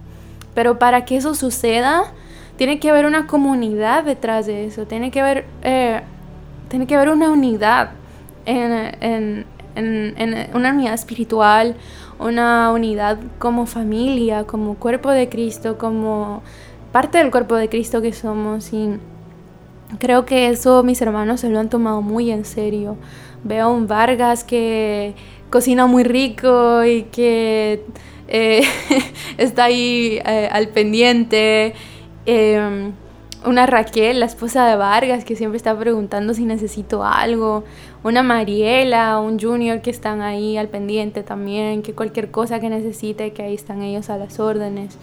[0.54, 2.12] Pero para que eso suceda,
[2.56, 6.00] tiene que haber una comunidad detrás de eso, tiene que haber, eh,
[6.68, 7.90] tiene que haber una unidad
[8.46, 9.46] en,
[10.54, 11.76] una unidad espiritual,
[12.18, 16.42] una unidad como familia, como cuerpo de Cristo, como
[16.92, 18.72] parte del cuerpo de Cristo que somos.
[18.72, 18.98] Y
[19.98, 22.96] creo que eso mis hermanos se lo han tomado muy en serio.
[23.44, 25.14] Veo un Vargas que
[25.50, 27.84] cocina muy rico y que
[28.28, 28.62] eh,
[29.38, 31.74] está ahí eh, al pendiente.
[32.26, 32.92] Em,
[33.44, 37.64] una Raquel, la esposa de Vargas, que siempre está preguntando si necesito algo,
[38.04, 43.32] una Mariela, un Junior que están ahí al pendiente también, que cualquier cosa que necesite,
[43.32, 44.96] que ahí están ellos a las órdenes,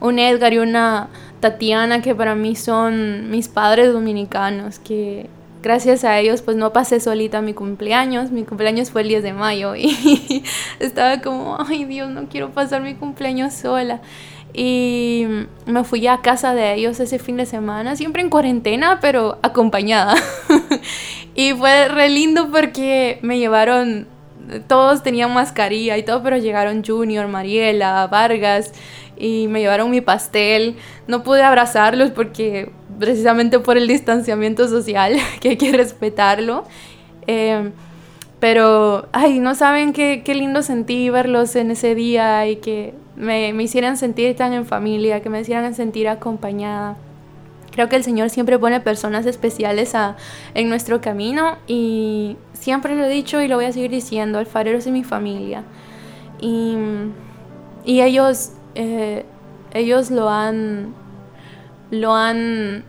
[0.00, 1.08] un Edgar y una
[1.40, 5.30] Tatiana que para mí son mis padres dominicanos, que
[5.62, 9.32] gracias a ellos pues no pasé solita mi cumpleaños, mi cumpleaños fue el 10 de
[9.32, 10.44] mayo y
[10.80, 14.00] estaba como, ay Dios, no quiero pasar mi cumpleaños sola.
[14.52, 15.26] Y
[15.66, 20.14] me fui a casa de ellos ese fin de semana, siempre en cuarentena, pero acompañada.
[21.34, 24.06] y fue re lindo porque me llevaron,
[24.66, 28.72] todos tenían mascarilla y todo, pero llegaron Junior, Mariela, Vargas
[29.18, 30.76] y me llevaron mi pastel.
[31.06, 36.64] No pude abrazarlos porque precisamente por el distanciamiento social, que hay que respetarlo.
[37.26, 37.70] Eh,
[38.40, 43.52] pero, ay, no saben qué, qué lindo sentí verlos en ese día y que me,
[43.52, 46.96] me hicieran sentir tan en familia, que me hicieran sentir acompañada.
[47.72, 50.16] Creo que el Señor siempre pone personas especiales a,
[50.54, 54.86] en nuestro camino y siempre lo he dicho y lo voy a seguir diciendo, alfareros
[54.86, 55.62] es mi familia.
[56.40, 56.76] Y,
[57.84, 59.24] y ellos, eh,
[59.74, 60.94] ellos lo han,
[61.90, 62.84] lo han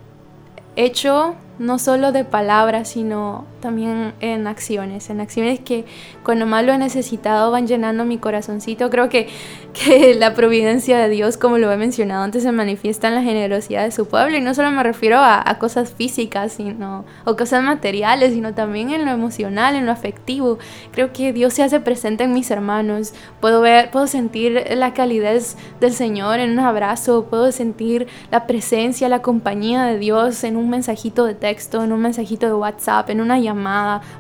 [0.78, 5.86] hecho no solo de palabras, sino también en acciones, en acciones que
[6.24, 8.90] cuando más lo he necesitado van llenando mi corazoncito.
[8.90, 9.28] Creo que,
[9.74, 13.84] que la providencia de Dios, como lo he mencionado antes, se manifiesta en la generosidad
[13.84, 14.38] de su pueblo.
[14.38, 19.06] Y no solo me refiero a, cosas físicas sino, o cosas materiales, sino también en
[19.06, 20.60] lo emocional, en lo afectivo.
[20.92, 23.14] Creo que Dios se hace presente en mis hermanos.
[23.40, 29.10] Puedo ver, puedo sentir la calidez del Señor en un abrazo, puedo sentir la presencia,
[29.10, 33.22] la compañía de Dios en un mensajito de texto, en un mensajito de WhatsApp, en
[33.22, 33.57] una llamada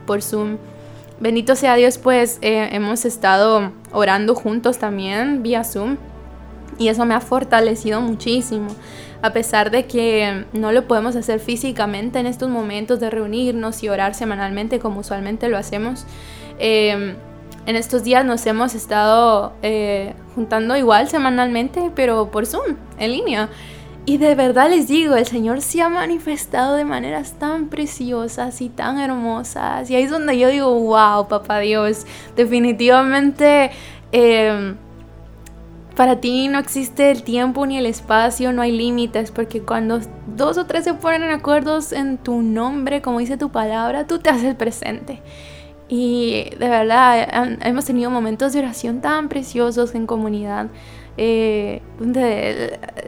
[0.05, 0.57] por Zoom.
[1.19, 5.97] Bendito sea Dios, pues eh, hemos estado orando juntos también vía Zoom
[6.77, 8.67] y eso me ha fortalecido muchísimo.
[9.21, 13.89] A pesar de que no lo podemos hacer físicamente en estos momentos de reunirnos y
[13.89, 16.05] orar semanalmente como usualmente lo hacemos,
[16.59, 17.15] em,
[17.65, 23.49] en estos días nos hemos estado eh, juntando igual semanalmente, pero por Zoom, en línea.
[24.09, 28.69] Y de verdad les digo, el Señor se ha manifestado de maneras tan preciosas y
[28.69, 29.89] tan hermosas.
[29.89, 33.71] Y ahí es donde yo digo, wow, papá Dios, definitivamente
[34.13, 34.77] em,
[35.97, 40.57] para ti no existe el tiempo ni el espacio, no hay límites, porque cuando dos
[40.57, 44.29] o tres se ponen en acuerdos en tu nombre, como dice tu palabra, tú te
[44.29, 45.21] haces presente.
[45.89, 47.27] Y de verdad,
[47.61, 50.67] hemos tenido momentos de oración tan preciosos en comunidad
[51.17, 51.81] eh,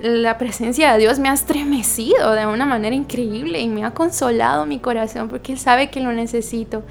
[0.01, 4.66] la presencia de Dios me ha estremecido de una manera increíble y me ha consolado
[4.66, 6.84] mi corazón porque Él sabe que lo necesito.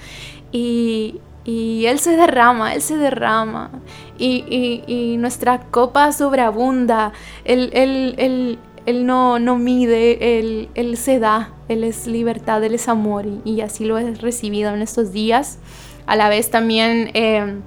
[0.53, 3.71] Y, y Él se derrama, Él se derrama.
[4.16, 7.12] Y, y, nuestra copa sobreabunda.
[7.45, 11.53] Él, él, él, él no, no, mide, él, él, se da.
[11.69, 13.27] Él es libertad, Él es amor.
[13.45, 15.59] Y, así lo he recibido en estos días.
[16.07, 17.11] A la vez también...
[17.14, 17.61] Eh,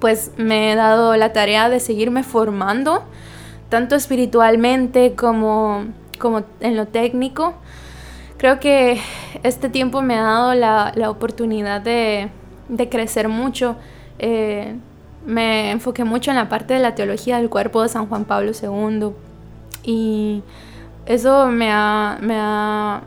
[0.00, 3.04] pues me he dado la tarea de seguirme formando,
[3.68, 5.86] tanto espiritualmente como,
[6.18, 7.54] como en lo técnico.
[8.36, 9.00] Creo que
[9.42, 12.28] este tiempo me ha dado la, la oportunidad de,
[12.68, 13.76] de, crecer mucho.
[14.18, 14.76] Eh,
[15.24, 18.52] me enfoqué mucho en la parte de la teología del cuerpo de San Juan Pablo
[18.52, 19.12] II
[19.82, 20.42] y
[21.06, 23.02] eso me ha, me ha,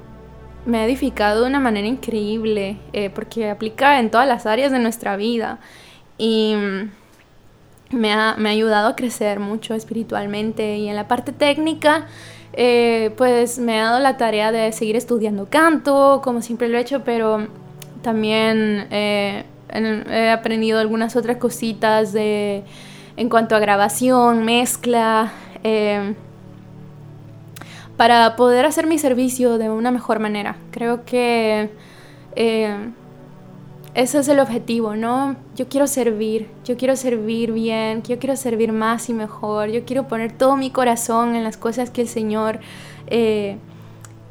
[0.65, 4.79] me ha edificado de una manera increíble eh, porque aplica en todas las áreas de
[4.79, 5.59] nuestra vida
[6.19, 6.53] y
[7.89, 12.05] me ha, me ha ayudado a crecer mucho espiritualmente y en la parte técnica
[12.53, 16.81] eh, pues me ha dado la tarea de seguir estudiando canto como siempre lo he
[16.81, 17.47] hecho pero
[18.03, 22.63] también eh, he aprendido algunas otras cositas de,
[23.17, 25.31] en cuanto a grabación, mezcla,
[25.63, 26.15] eh,
[27.97, 30.55] para poder hacer mi servicio de una mejor manera.
[30.71, 31.69] Creo que
[32.35, 32.91] eh,
[33.93, 35.35] ese es el objetivo, ¿no?
[35.55, 40.07] Yo quiero servir, yo quiero servir bien, yo quiero servir más y mejor, yo quiero
[40.07, 42.59] poner todo mi corazón en las cosas que el Señor...
[43.07, 43.57] Eh,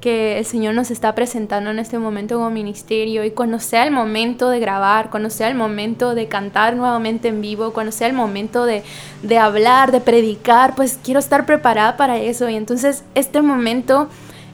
[0.00, 3.90] que el Señor nos está presentando en este momento como ministerio y cuando sea el
[3.90, 8.12] momento de grabar, cuando sea el momento de cantar nuevamente en vivo, cuando sea el
[8.12, 8.84] momento de,
[9.22, 14.08] de hablar, de predicar, pues quiero estar preparada para eso y entonces este momento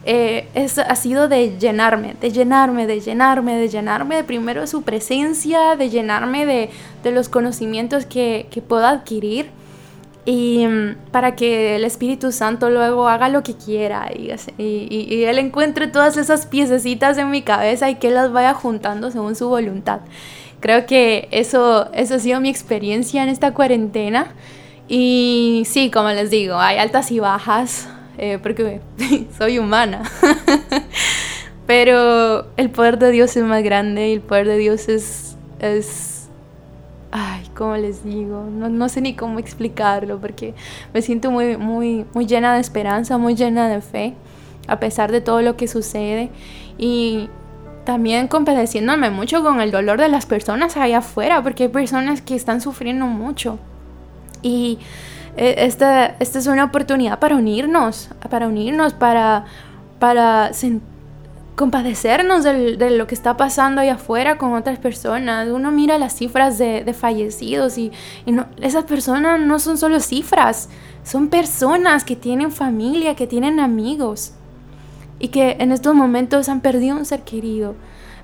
[0.05, 4.67] eh, es, ha sido de llenarme, de llenarme, de llenarme, de llenarme de primero de
[4.67, 6.69] su presencia, de llenarme de,
[7.03, 9.49] de los conocimientos que, que puedo adquirir
[10.25, 15.37] y mm, para que el Espíritu Santo luego haga lo que quiera y, y, Él
[15.37, 20.01] encuentre todas esas piececitas en mi cabeza y que las vaya juntando según su voluntad.
[20.59, 24.33] Creo que eso, eso ha sido mi experiencia en esta cuarentena.
[24.87, 27.87] Y sí, como les digo, hay altas y bajas,
[28.17, 28.81] eh, porque
[29.37, 30.03] soy humana.
[31.67, 36.27] Pero el poder de Dios es más grande y el poder de Dios es, es
[37.11, 38.45] ay, ¿cómo les digo?
[38.51, 40.53] No, no, sé ni cómo explicarlo porque
[40.93, 44.13] me siento muy, muy, muy llena de esperanza, muy llena de fe,
[44.67, 46.29] a pesar de todo lo que sucede.
[46.77, 47.29] Y
[47.85, 52.35] también compadeciéndome mucho con el dolor de las personas allá afuera, porque hay personas que
[52.35, 53.59] están sufriendo mucho.
[54.41, 54.79] Y
[55.37, 59.45] esta, esta es una oportunidad para unirnos, para unirnos, para,
[59.99, 60.51] para
[61.55, 65.47] compadecernos de, lo que está pasando ahí afuera con otras personas.
[65.49, 67.91] Uno mira las cifras de, fallecidos y,
[68.61, 70.69] esas personas no son solo cifras,
[71.03, 74.33] son personas que tienen familia, que tienen amigos
[75.17, 77.75] y que en estos momentos han perdido un ser querido,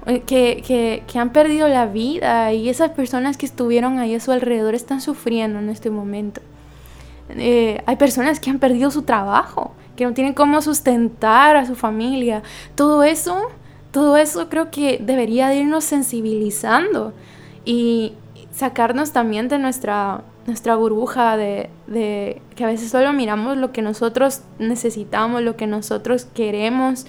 [0.06, 4.32] eh, que, que han perdido la vida y esas personas que estuvieron ahí a su
[4.32, 6.42] alrededor están sufriendo en este momento.
[7.38, 11.76] Eh, hay personas que han perdido su trabajo, que no tienen cómo sustentar a su
[11.76, 12.44] familia.
[12.76, 13.50] Todo eso,
[13.92, 17.14] todo eso creo que debería irnos sensibilizando
[17.66, 18.14] y
[18.52, 23.82] sacarnos también de nuestra, nuestra burbuja de, de, que a veces solo miramos lo que
[23.82, 27.06] nosotros necesitamos, lo que nosotros queremos.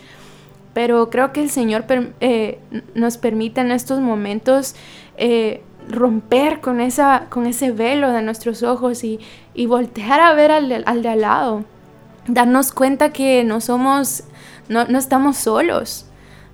[0.74, 1.84] Pero creo que el Señor
[2.20, 2.58] eh,
[2.94, 4.74] nos permite en estos momentos
[5.18, 9.20] eh, romper con, esa, con ese velo de nuestros ojos y,
[9.54, 11.64] y voltear a ver al, al, de al lado.
[12.26, 14.24] Darnos cuenta que no somos,
[14.68, 16.06] no, no estamos solos.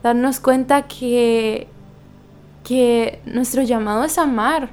[0.03, 1.69] Darnos cuenta que,
[2.65, 4.71] que nuestro llamado es amar.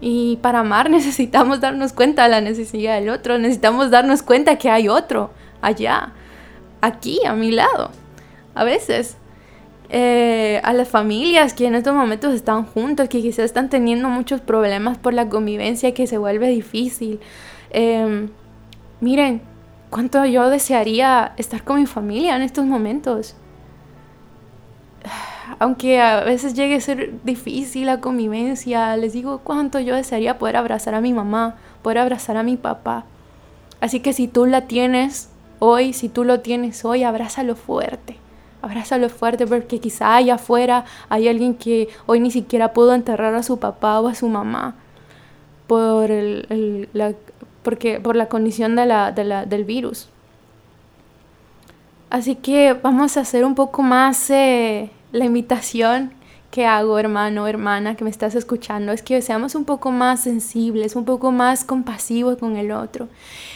[0.00, 3.38] Y para amar necesitamos darnos cuenta de la necesidad del otro.
[3.38, 5.30] Necesitamos darnos cuenta que hay otro
[5.60, 6.12] allá,
[6.80, 7.90] aquí, a mi lado.
[8.54, 9.16] A veces
[9.94, 14.40] eh, a las familias que en estos momentos están juntos, que quizás están teniendo muchos
[14.40, 17.20] problemas por la convivencia que se vuelve difícil.
[17.68, 18.30] Em,
[19.00, 19.42] miren,
[19.90, 23.36] cuánto yo desearía estar con mi familia en estos momentos.
[25.58, 30.56] Aunque a veces llegue a ser difícil la convivencia, les digo cuánto yo desearía poder
[30.56, 33.04] abrazar a mi mamá, poder abrazar a mi papá.
[33.78, 35.28] Así que si tú la tienes
[35.58, 38.16] hoy, si tú lo tienes hoy, abrázalo fuerte
[38.62, 43.42] abrázalo fuerte porque quizá allá afuera hay alguien que hoy ni siquiera pudo enterrar a
[43.42, 44.76] su papá o a su mamá
[45.66, 47.12] por, el, la,
[47.62, 50.08] porque, por la condición de la, de la, del virus.
[52.08, 56.12] Así que vamos a hacer un poco más eh, la invitación
[56.52, 60.96] que hago, hermano, hermana, que me estás escuchando, es que seamos un poco más sensibles,
[60.96, 63.08] un poco más compasivos con el otro.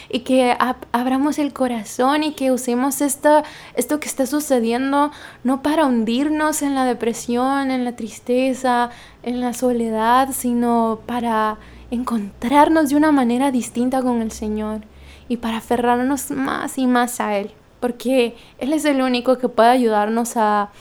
[0.09, 0.57] Y que
[0.91, 3.43] abramos el corazón y que usemos esto,
[3.75, 5.11] esto que está sucediendo
[5.43, 8.89] no para hundirnos en la depresión, en la tristeza,
[9.21, 11.59] en la soledad, sino para
[11.91, 14.81] encontrarnos de una manera distinta con el Señor
[15.29, 19.69] y para aferrarnos más y más a Él, porque Él es el único que puede
[19.69, 20.71] ayudarnos a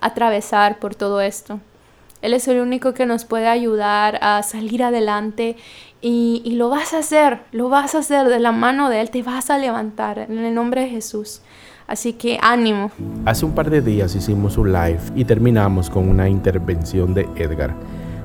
[0.00, 1.60] atravesar por todo esto.
[2.22, 5.56] Él es el único que nos puede ayudar a salir adelante
[6.00, 9.10] y, y, lo vas a hacer, lo vas a hacer de la mano de Él,
[9.10, 11.42] te vas a levantar en el nombre de Jesús.
[11.86, 12.90] Así que ánimo.
[13.26, 17.74] Hace un par de días hicimos un live y terminamos con una intervención de Edgar.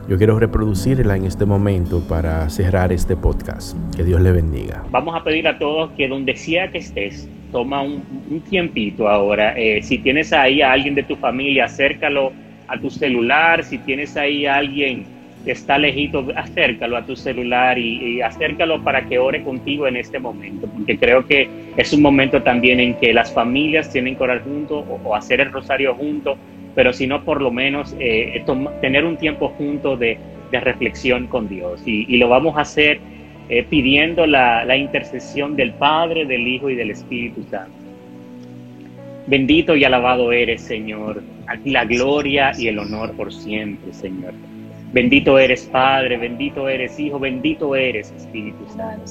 [0.08, 3.78] Yo quiero reproducirla en este momento para cerrar este podcast.
[3.96, 4.84] Que Dios le bendiga.
[4.90, 9.54] Vamos a pedir a todos que donde sea que estés, toma un, tiempito ahora.
[9.58, 12.32] Eh, si tienes ahí a alguien de tu familia, acércalo
[12.68, 13.64] a tu celular.
[13.64, 15.06] Si tienes ahí a alguien
[15.46, 20.20] que está lejito, acércalo a tu celular y, acércalo para que ore contigo en este
[20.20, 24.44] momento, porque creo que es un momento también en que las familias tienen que orar
[24.44, 26.38] juntos o hacer el rosario juntos
[26.76, 28.44] pero si no, por lo menos eh,
[28.82, 30.18] tener un tiempo junto de,
[30.52, 31.82] reflexión con Dios.
[31.86, 33.00] Y, lo vamos a hacer
[33.50, 37.74] eh, pidiendo la, la intercesión del Padre, del Hijo y del Espíritu Santo.
[39.28, 41.22] Bendito y alabado eres, Señor.
[41.48, 44.34] A ti la gloria y el honor por siempre, Señor.
[44.92, 49.06] Bendito eres, Padre, bendito eres, Hijo, bendito eres, Espíritu Santo.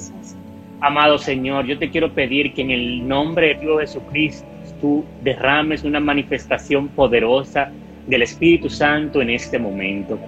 [0.81, 4.47] Amado Señor, yo te quiero pedir que en el nombre de Dios Jesucristo,
[4.81, 7.71] tú derrames una manifestación poderosa
[8.07, 10.19] del Espíritu Santo en este momento.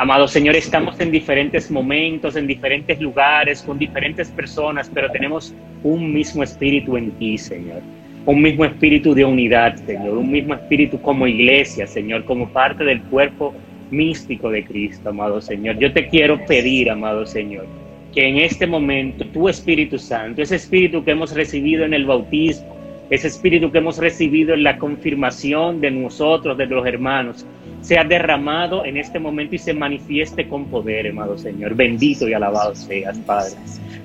[0.00, 6.10] Amado Señor, estamos en diferentes momentos, en diferentes lugares, con diferentes personas, pero tenemos un
[6.10, 7.82] mismo espíritu en ti, Señor.
[8.24, 10.16] Un mismo espíritu de unidad, Señor.
[10.16, 13.54] Un mismo espíritu como iglesia, Señor, como parte del cuerpo
[13.90, 15.78] místico de Cristo, amado Señor.
[15.78, 17.66] Yo te quiero pedir, amado Señor,
[18.14, 22.74] que en este momento tu Espíritu Santo, ese espíritu que hemos recibido en el bautismo,
[23.10, 27.44] ese espíritu que hemos recibido en la confirmación de nosotros, de los hermanos,
[27.80, 31.74] sea derramado en este momento y se manifieste con poder, amado Señor.
[31.74, 33.56] Bendito y alabado seas, Padre.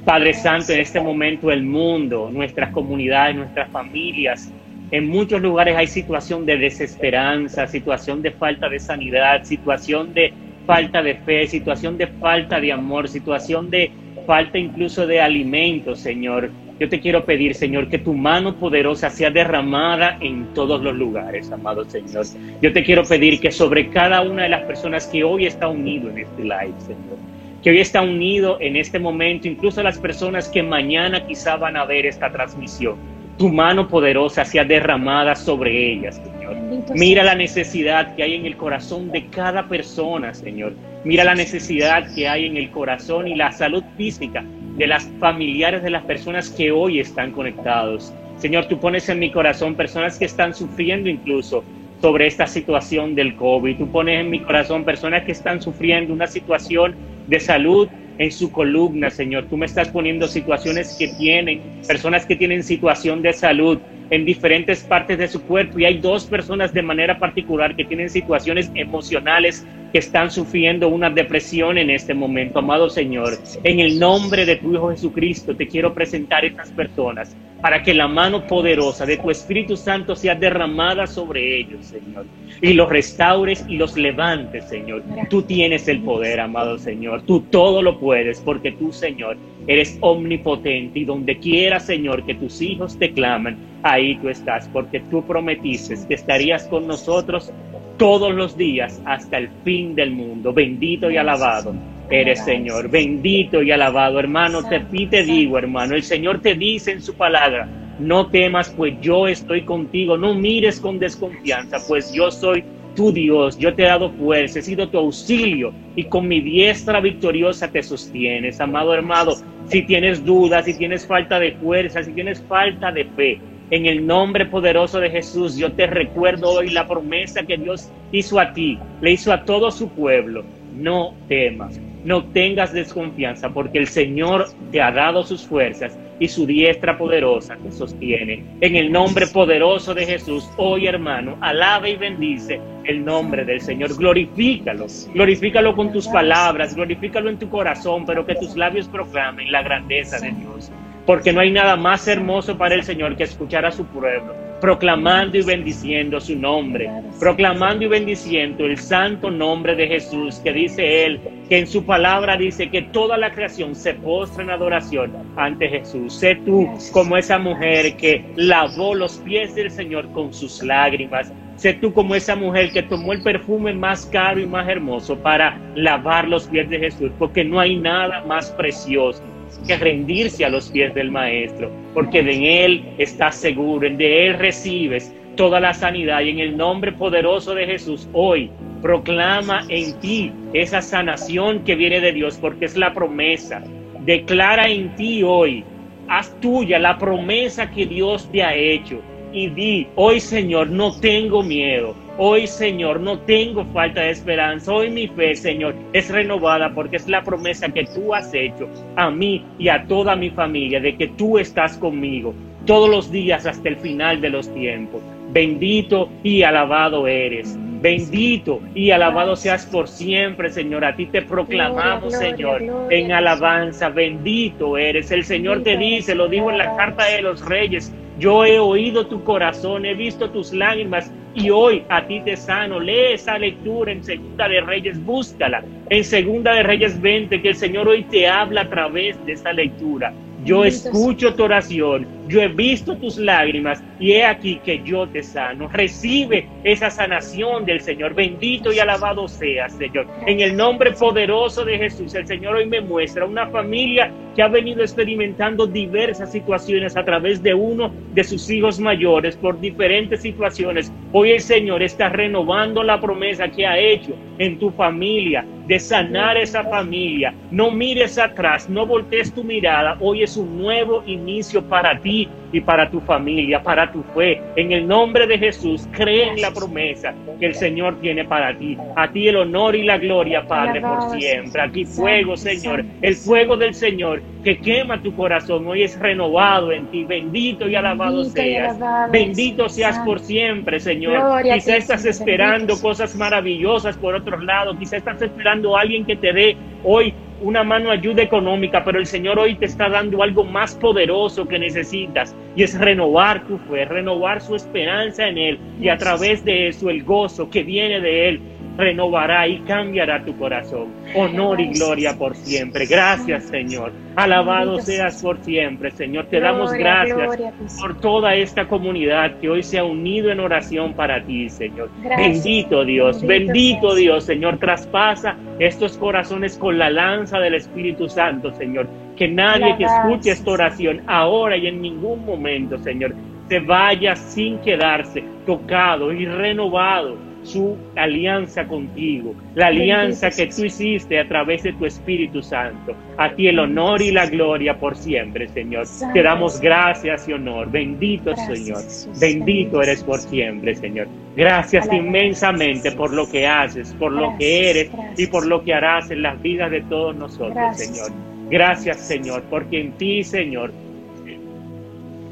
[0.03, 4.51] Padre Santo, en este momento el mundo, nuestras comunidades, nuestras familias,
[4.91, 10.33] en muchos lugares hay situación de desesperanza, situación de falta de sanidad, situación de
[10.65, 13.91] falta de fe, situación de falta de amor, situación de
[14.25, 16.49] falta incluso de alimentos, Señor.
[16.77, 21.49] Yo te quiero pedir, Señor, que tu mano poderosa sea derramada en todos los lugares,
[21.49, 22.25] amado Señor.
[22.61, 26.09] Yo te quiero pedir que sobre cada una de las personas que hoy está unido
[26.09, 27.17] en este live, Señor,
[27.63, 31.85] que hoy está unido en este momento, incluso las personas que mañana quizá van a
[31.85, 32.97] ver esta transmisión,
[33.37, 36.57] tu mano poderosa sea derramada sobre ellas, Señor.
[36.93, 40.73] Mira la necesidad que hay en el corazón de cada persona, Señor.
[41.05, 44.43] Mira la necesidad que hay en el corazón y la salud física
[44.77, 48.13] de las familiares de las personas que hoy están conectados.
[48.37, 51.63] Señor, tú pones en mi corazón personas que están sufriendo incluso
[52.01, 53.77] sobre esta situación del COVID.
[53.77, 56.95] Tú pones en mi corazón personas que están sufriendo una situación
[57.27, 59.45] de salud en su columna, Señor.
[59.49, 64.83] Tú me estás poniendo situaciones que tienen, personas que tienen situación de salud en diferentes
[64.83, 69.65] partes de su cuerpo y hay dos personas de manera particular que tienen situaciones emocionales
[69.91, 72.59] que están sufriendo una depresión en este momento.
[72.59, 77.81] Amado Señor, en el nombre de tu Hijo Jesucristo te quiero presentar estas personas para
[77.81, 82.25] que la mano poderosa de tu Espíritu Santo sea derramada sobre ellos, Señor,
[82.61, 85.01] y los restaures y los levantes, Señor.
[85.29, 87.23] Tú tienes el poder, amado Señor.
[87.23, 89.37] Tú todo lo puedes porque tú, Señor,
[89.67, 94.99] eres omnipotente y donde quiera, Señor, que tus hijos te claman, ahí tú estás, porque
[94.99, 97.51] tú prometiste que estarías con nosotros
[97.97, 100.53] todos los días hasta el fin del mundo.
[100.53, 101.73] Bendito y alabado
[102.09, 102.89] eres Señor.
[102.89, 104.63] Bendito y alabado, hermano.
[104.63, 107.67] Te, te digo, hermano, el Señor te dice en su palabra,
[107.99, 110.17] no temas, pues yo estoy contigo.
[110.17, 112.63] No mires con desconfianza, pues yo soy
[112.95, 113.57] tu Dios.
[113.57, 117.83] Yo te he dado fuerza, he sido tu auxilio y con mi diestra victoriosa te
[117.83, 118.59] sostienes.
[118.59, 119.33] Amado hermano,
[119.67, 123.39] si tienes dudas, si tienes falta de fuerza, si tienes falta de fe,
[123.71, 128.39] en el nombre poderoso de Jesús, yo te recuerdo hoy la promesa que Dios hizo
[128.39, 130.43] a ti, le hizo a todo su pueblo.
[130.75, 136.45] No temas, no tengas desconfianza, porque el Señor te ha dado sus fuerzas y su
[136.45, 138.45] diestra poderosa te sostiene.
[138.61, 143.97] En el nombre poderoso de Jesús, hoy hermano, alaba y bendice el nombre del Señor.
[143.97, 149.63] Glorifícalo, glorifícalo con tus palabras, glorifícalo en tu corazón, pero que tus labios proclamen la
[149.63, 150.71] grandeza de Dios
[151.05, 154.33] porque no hay nada más hermoso para el Señor que escuchar a su pueblo,
[154.65, 156.89] proclamando y bendiciendo su nombre,
[157.19, 162.35] proclamando y bendiciendo el santo nombre de Jesús, que dice Él, que en su palabra
[162.35, 166.15] dice que toda la creación se postra en adoración ante Jesús.
[166.15, 171.31] Sé tú como esa mujer que lavó los pies del Señor con sus lágrimas.
[171.57, 175.59] Sé tú como esa mujer que tomó el perfume más caro y más hermoso para
[175.75, 179.21] lavar los pies de Jesús, porque no hay nada más precioso
[179.67, 185.13] que rendirse a los pies del Maestro, porque de Él estás seguro, de Él recibes
[185.35, 188.49] toda la sanidad y en el nombre poderoso de Jesús hoy
[188.85, 193.63] Proclama en ti esa sanación que viene de Dios, porque es la promesa.
[194.01, 195.63] Declara en ti hoy,
[196.07, 199.01] haz tuya la promesa que Dios te ha hecho.
[199.33, 201.95] Y di, hoy Señor, no tengo miedo.
[202.17, 204.71] Hoy Señor, no tengo falta de esperanza.
[204.71, 209.11] Hoy mi fe, Señor, es renovada porque es la promesa que tú has hecho a
[209.11, 212.33] mí y a toda mi familia de que tú estás conmigo
[212.65, 215.01] todos los días hasta el final de los tiempos.
[215.33, 217.57] Bendito y alabado eres.
[217.81, 220.85] Bendito y alabado seas por siempre, Señor.
[220.85, 223.89] A ti te proclamamos, Señor, en alabanza.
[223.89, 225.11] Bendito eres.
[225.11, 229.07] El Señor te dice, lo dijo en la carta de los reyes, yo he oído
[229.07, 232.79] tu corazón, he visto tus lágrimas y hoy a ti te sano.
[232.79, 235.63] Lee esa lectura en Segunda de Reyes, búscala.
[235.89, 239.53] En Segunda de Reyes 20, que el Señor hoy te habla a través de esa
[239.53, 240.13] lectura.
[240.43, 245.23] Yo escucho tu oración, yo he visto tus lágrimas y he aquí que yo te
[245.23, 245.67] sano.
[245.69, 248.13] Recibe esa sanación del Señor.
[248.13, 250.05] Bendito y alabado seas, Señor.
[250.27, 254.47] En el nombre poderoso de Jesús, el Señor hoy me muestra una familia que ha
[254.49, 260.91] venido experimentando diversas situaciones a través de uno de sus hijos mayores por diferentes situaciones.
[261.13, 266.37] Hoy el Señor está renovando la promesa que ha hecho en tu familia de sanar
[266.37, 267.33] esa familia.
[267.49, 269.97] No mires atrás, no voltees tu mirada.
[269.99, 274.41] Hoy es un nuevo inicio para ti y para tu familia, para tu fe.
[274.55, 278.77] En el nombre de Jesús, cree en la promesa que el Señor tiene para ti.
[278.95, 281.61] A ti el honor y la gloria, Padre, por siempre.
[281.61, 286.85] Aquí fuego, Señor, el fuego del Señor que quema tu corazón hoy es renovado en
[286.87, 287.03] ti.
[287.03, 288.77] Bendito y alabado seas.
[289.11, 291.41] Bendito seas por siempre, Señor.
[291.41, 294.77] Quizá estás esperando cosas maravillosas por otros lados.
[294.77, 299.05] Quizá estás esperando a alguien que te dé hoy una mano ayuda económica, pero el
[299.05, 303.85] Señor hoy te está dando algo más poderoso que necesitas y es renovar tu fe,
[303.85, 308.29] renovar su esperanza en Él y a través de eso el gozo que viene de
[308.29, 308.41] Él
[308.77, 310.87] renovará y cambiará tu corazón.
[311.15, 312.85] Honor y gloria por siempre.
[312.85, 313.91] Gracias, Señor.
[314.15, 316.25] Alabado seas por siempre, Señor.
[316.25, 317.37] Te damos gracias
[317.79, 321.89] por toda esta comunidad que hoy se ha unido en oración para ti, Señor.
[322.17, 324.57] Bendito Dios, bendito Dios, Señor.
[324.57, 328.87] Traspasa estos corazones con la lanza del Espíritu Santo, Señor.
[329.15, 333.15] Que nadie que escuche esta oración ahora y en ningún momento, Señor,
[333.47, 341.19] se vaya sin quedarse tocado y renovado su alianza contigo, la alianza que tú hiciste
[341.19, 342.93] a través de tu Espíritu Santo.
[343.17, 345.85] A ti el honor y la gloria por siempre, Señor.
[346.13, 347.71] Te damos gracias y honor.
[347.71, 348.81] Bendito Señor.
[349.19, 351.07] Bendito eres por siempre, Señor.
[351.35, 356.09] Gracias inmensamente por lo que haces, por lo que eres y por lo que harás
[356.09, 358.11] en las vidas de todos nosotros, Señor.
[358.49, 360.71] Gracias, Señor, porque en ti, Señor,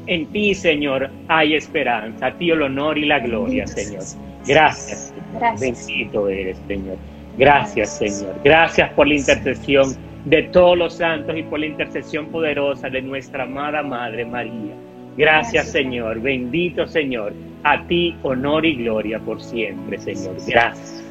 [0.06, 2.26] en ti, Señor, hay esperanza.
[2.26, 4.02] A ti el honor y la gloria, Señor.
[4.46, 5.14] Gracias,
[5.60, 6.96] Bendito eres, Señor.
[7.36, 8.34] Gracias, Señor.
[8.44, 13.44] Gracias por la intercesión de todos los santos y por la intercesión poderosa de nuestra
[13.44, 14.74] amada Madre María.
[15.16, 16.20] Gracias, Señor.
[16.20, 17.32] Bendito, Señor.
[17.64, 20.36] A ti honor y gloria por siempre, Señor.
[20.46, 21.02] Gracias.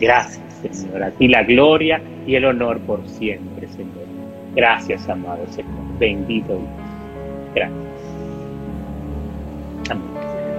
[0.00, 1.02] Gracias, Señor.
[1.02, 4.06] A ti la gloria y el honor por siempre, Señor.
[4.54, 5.98] Gracias, amado Señor.
[5.98, 6.62] Bendito Dios.
[7.54, 7.78] Gracias.
[9.90, 10.51] Amén.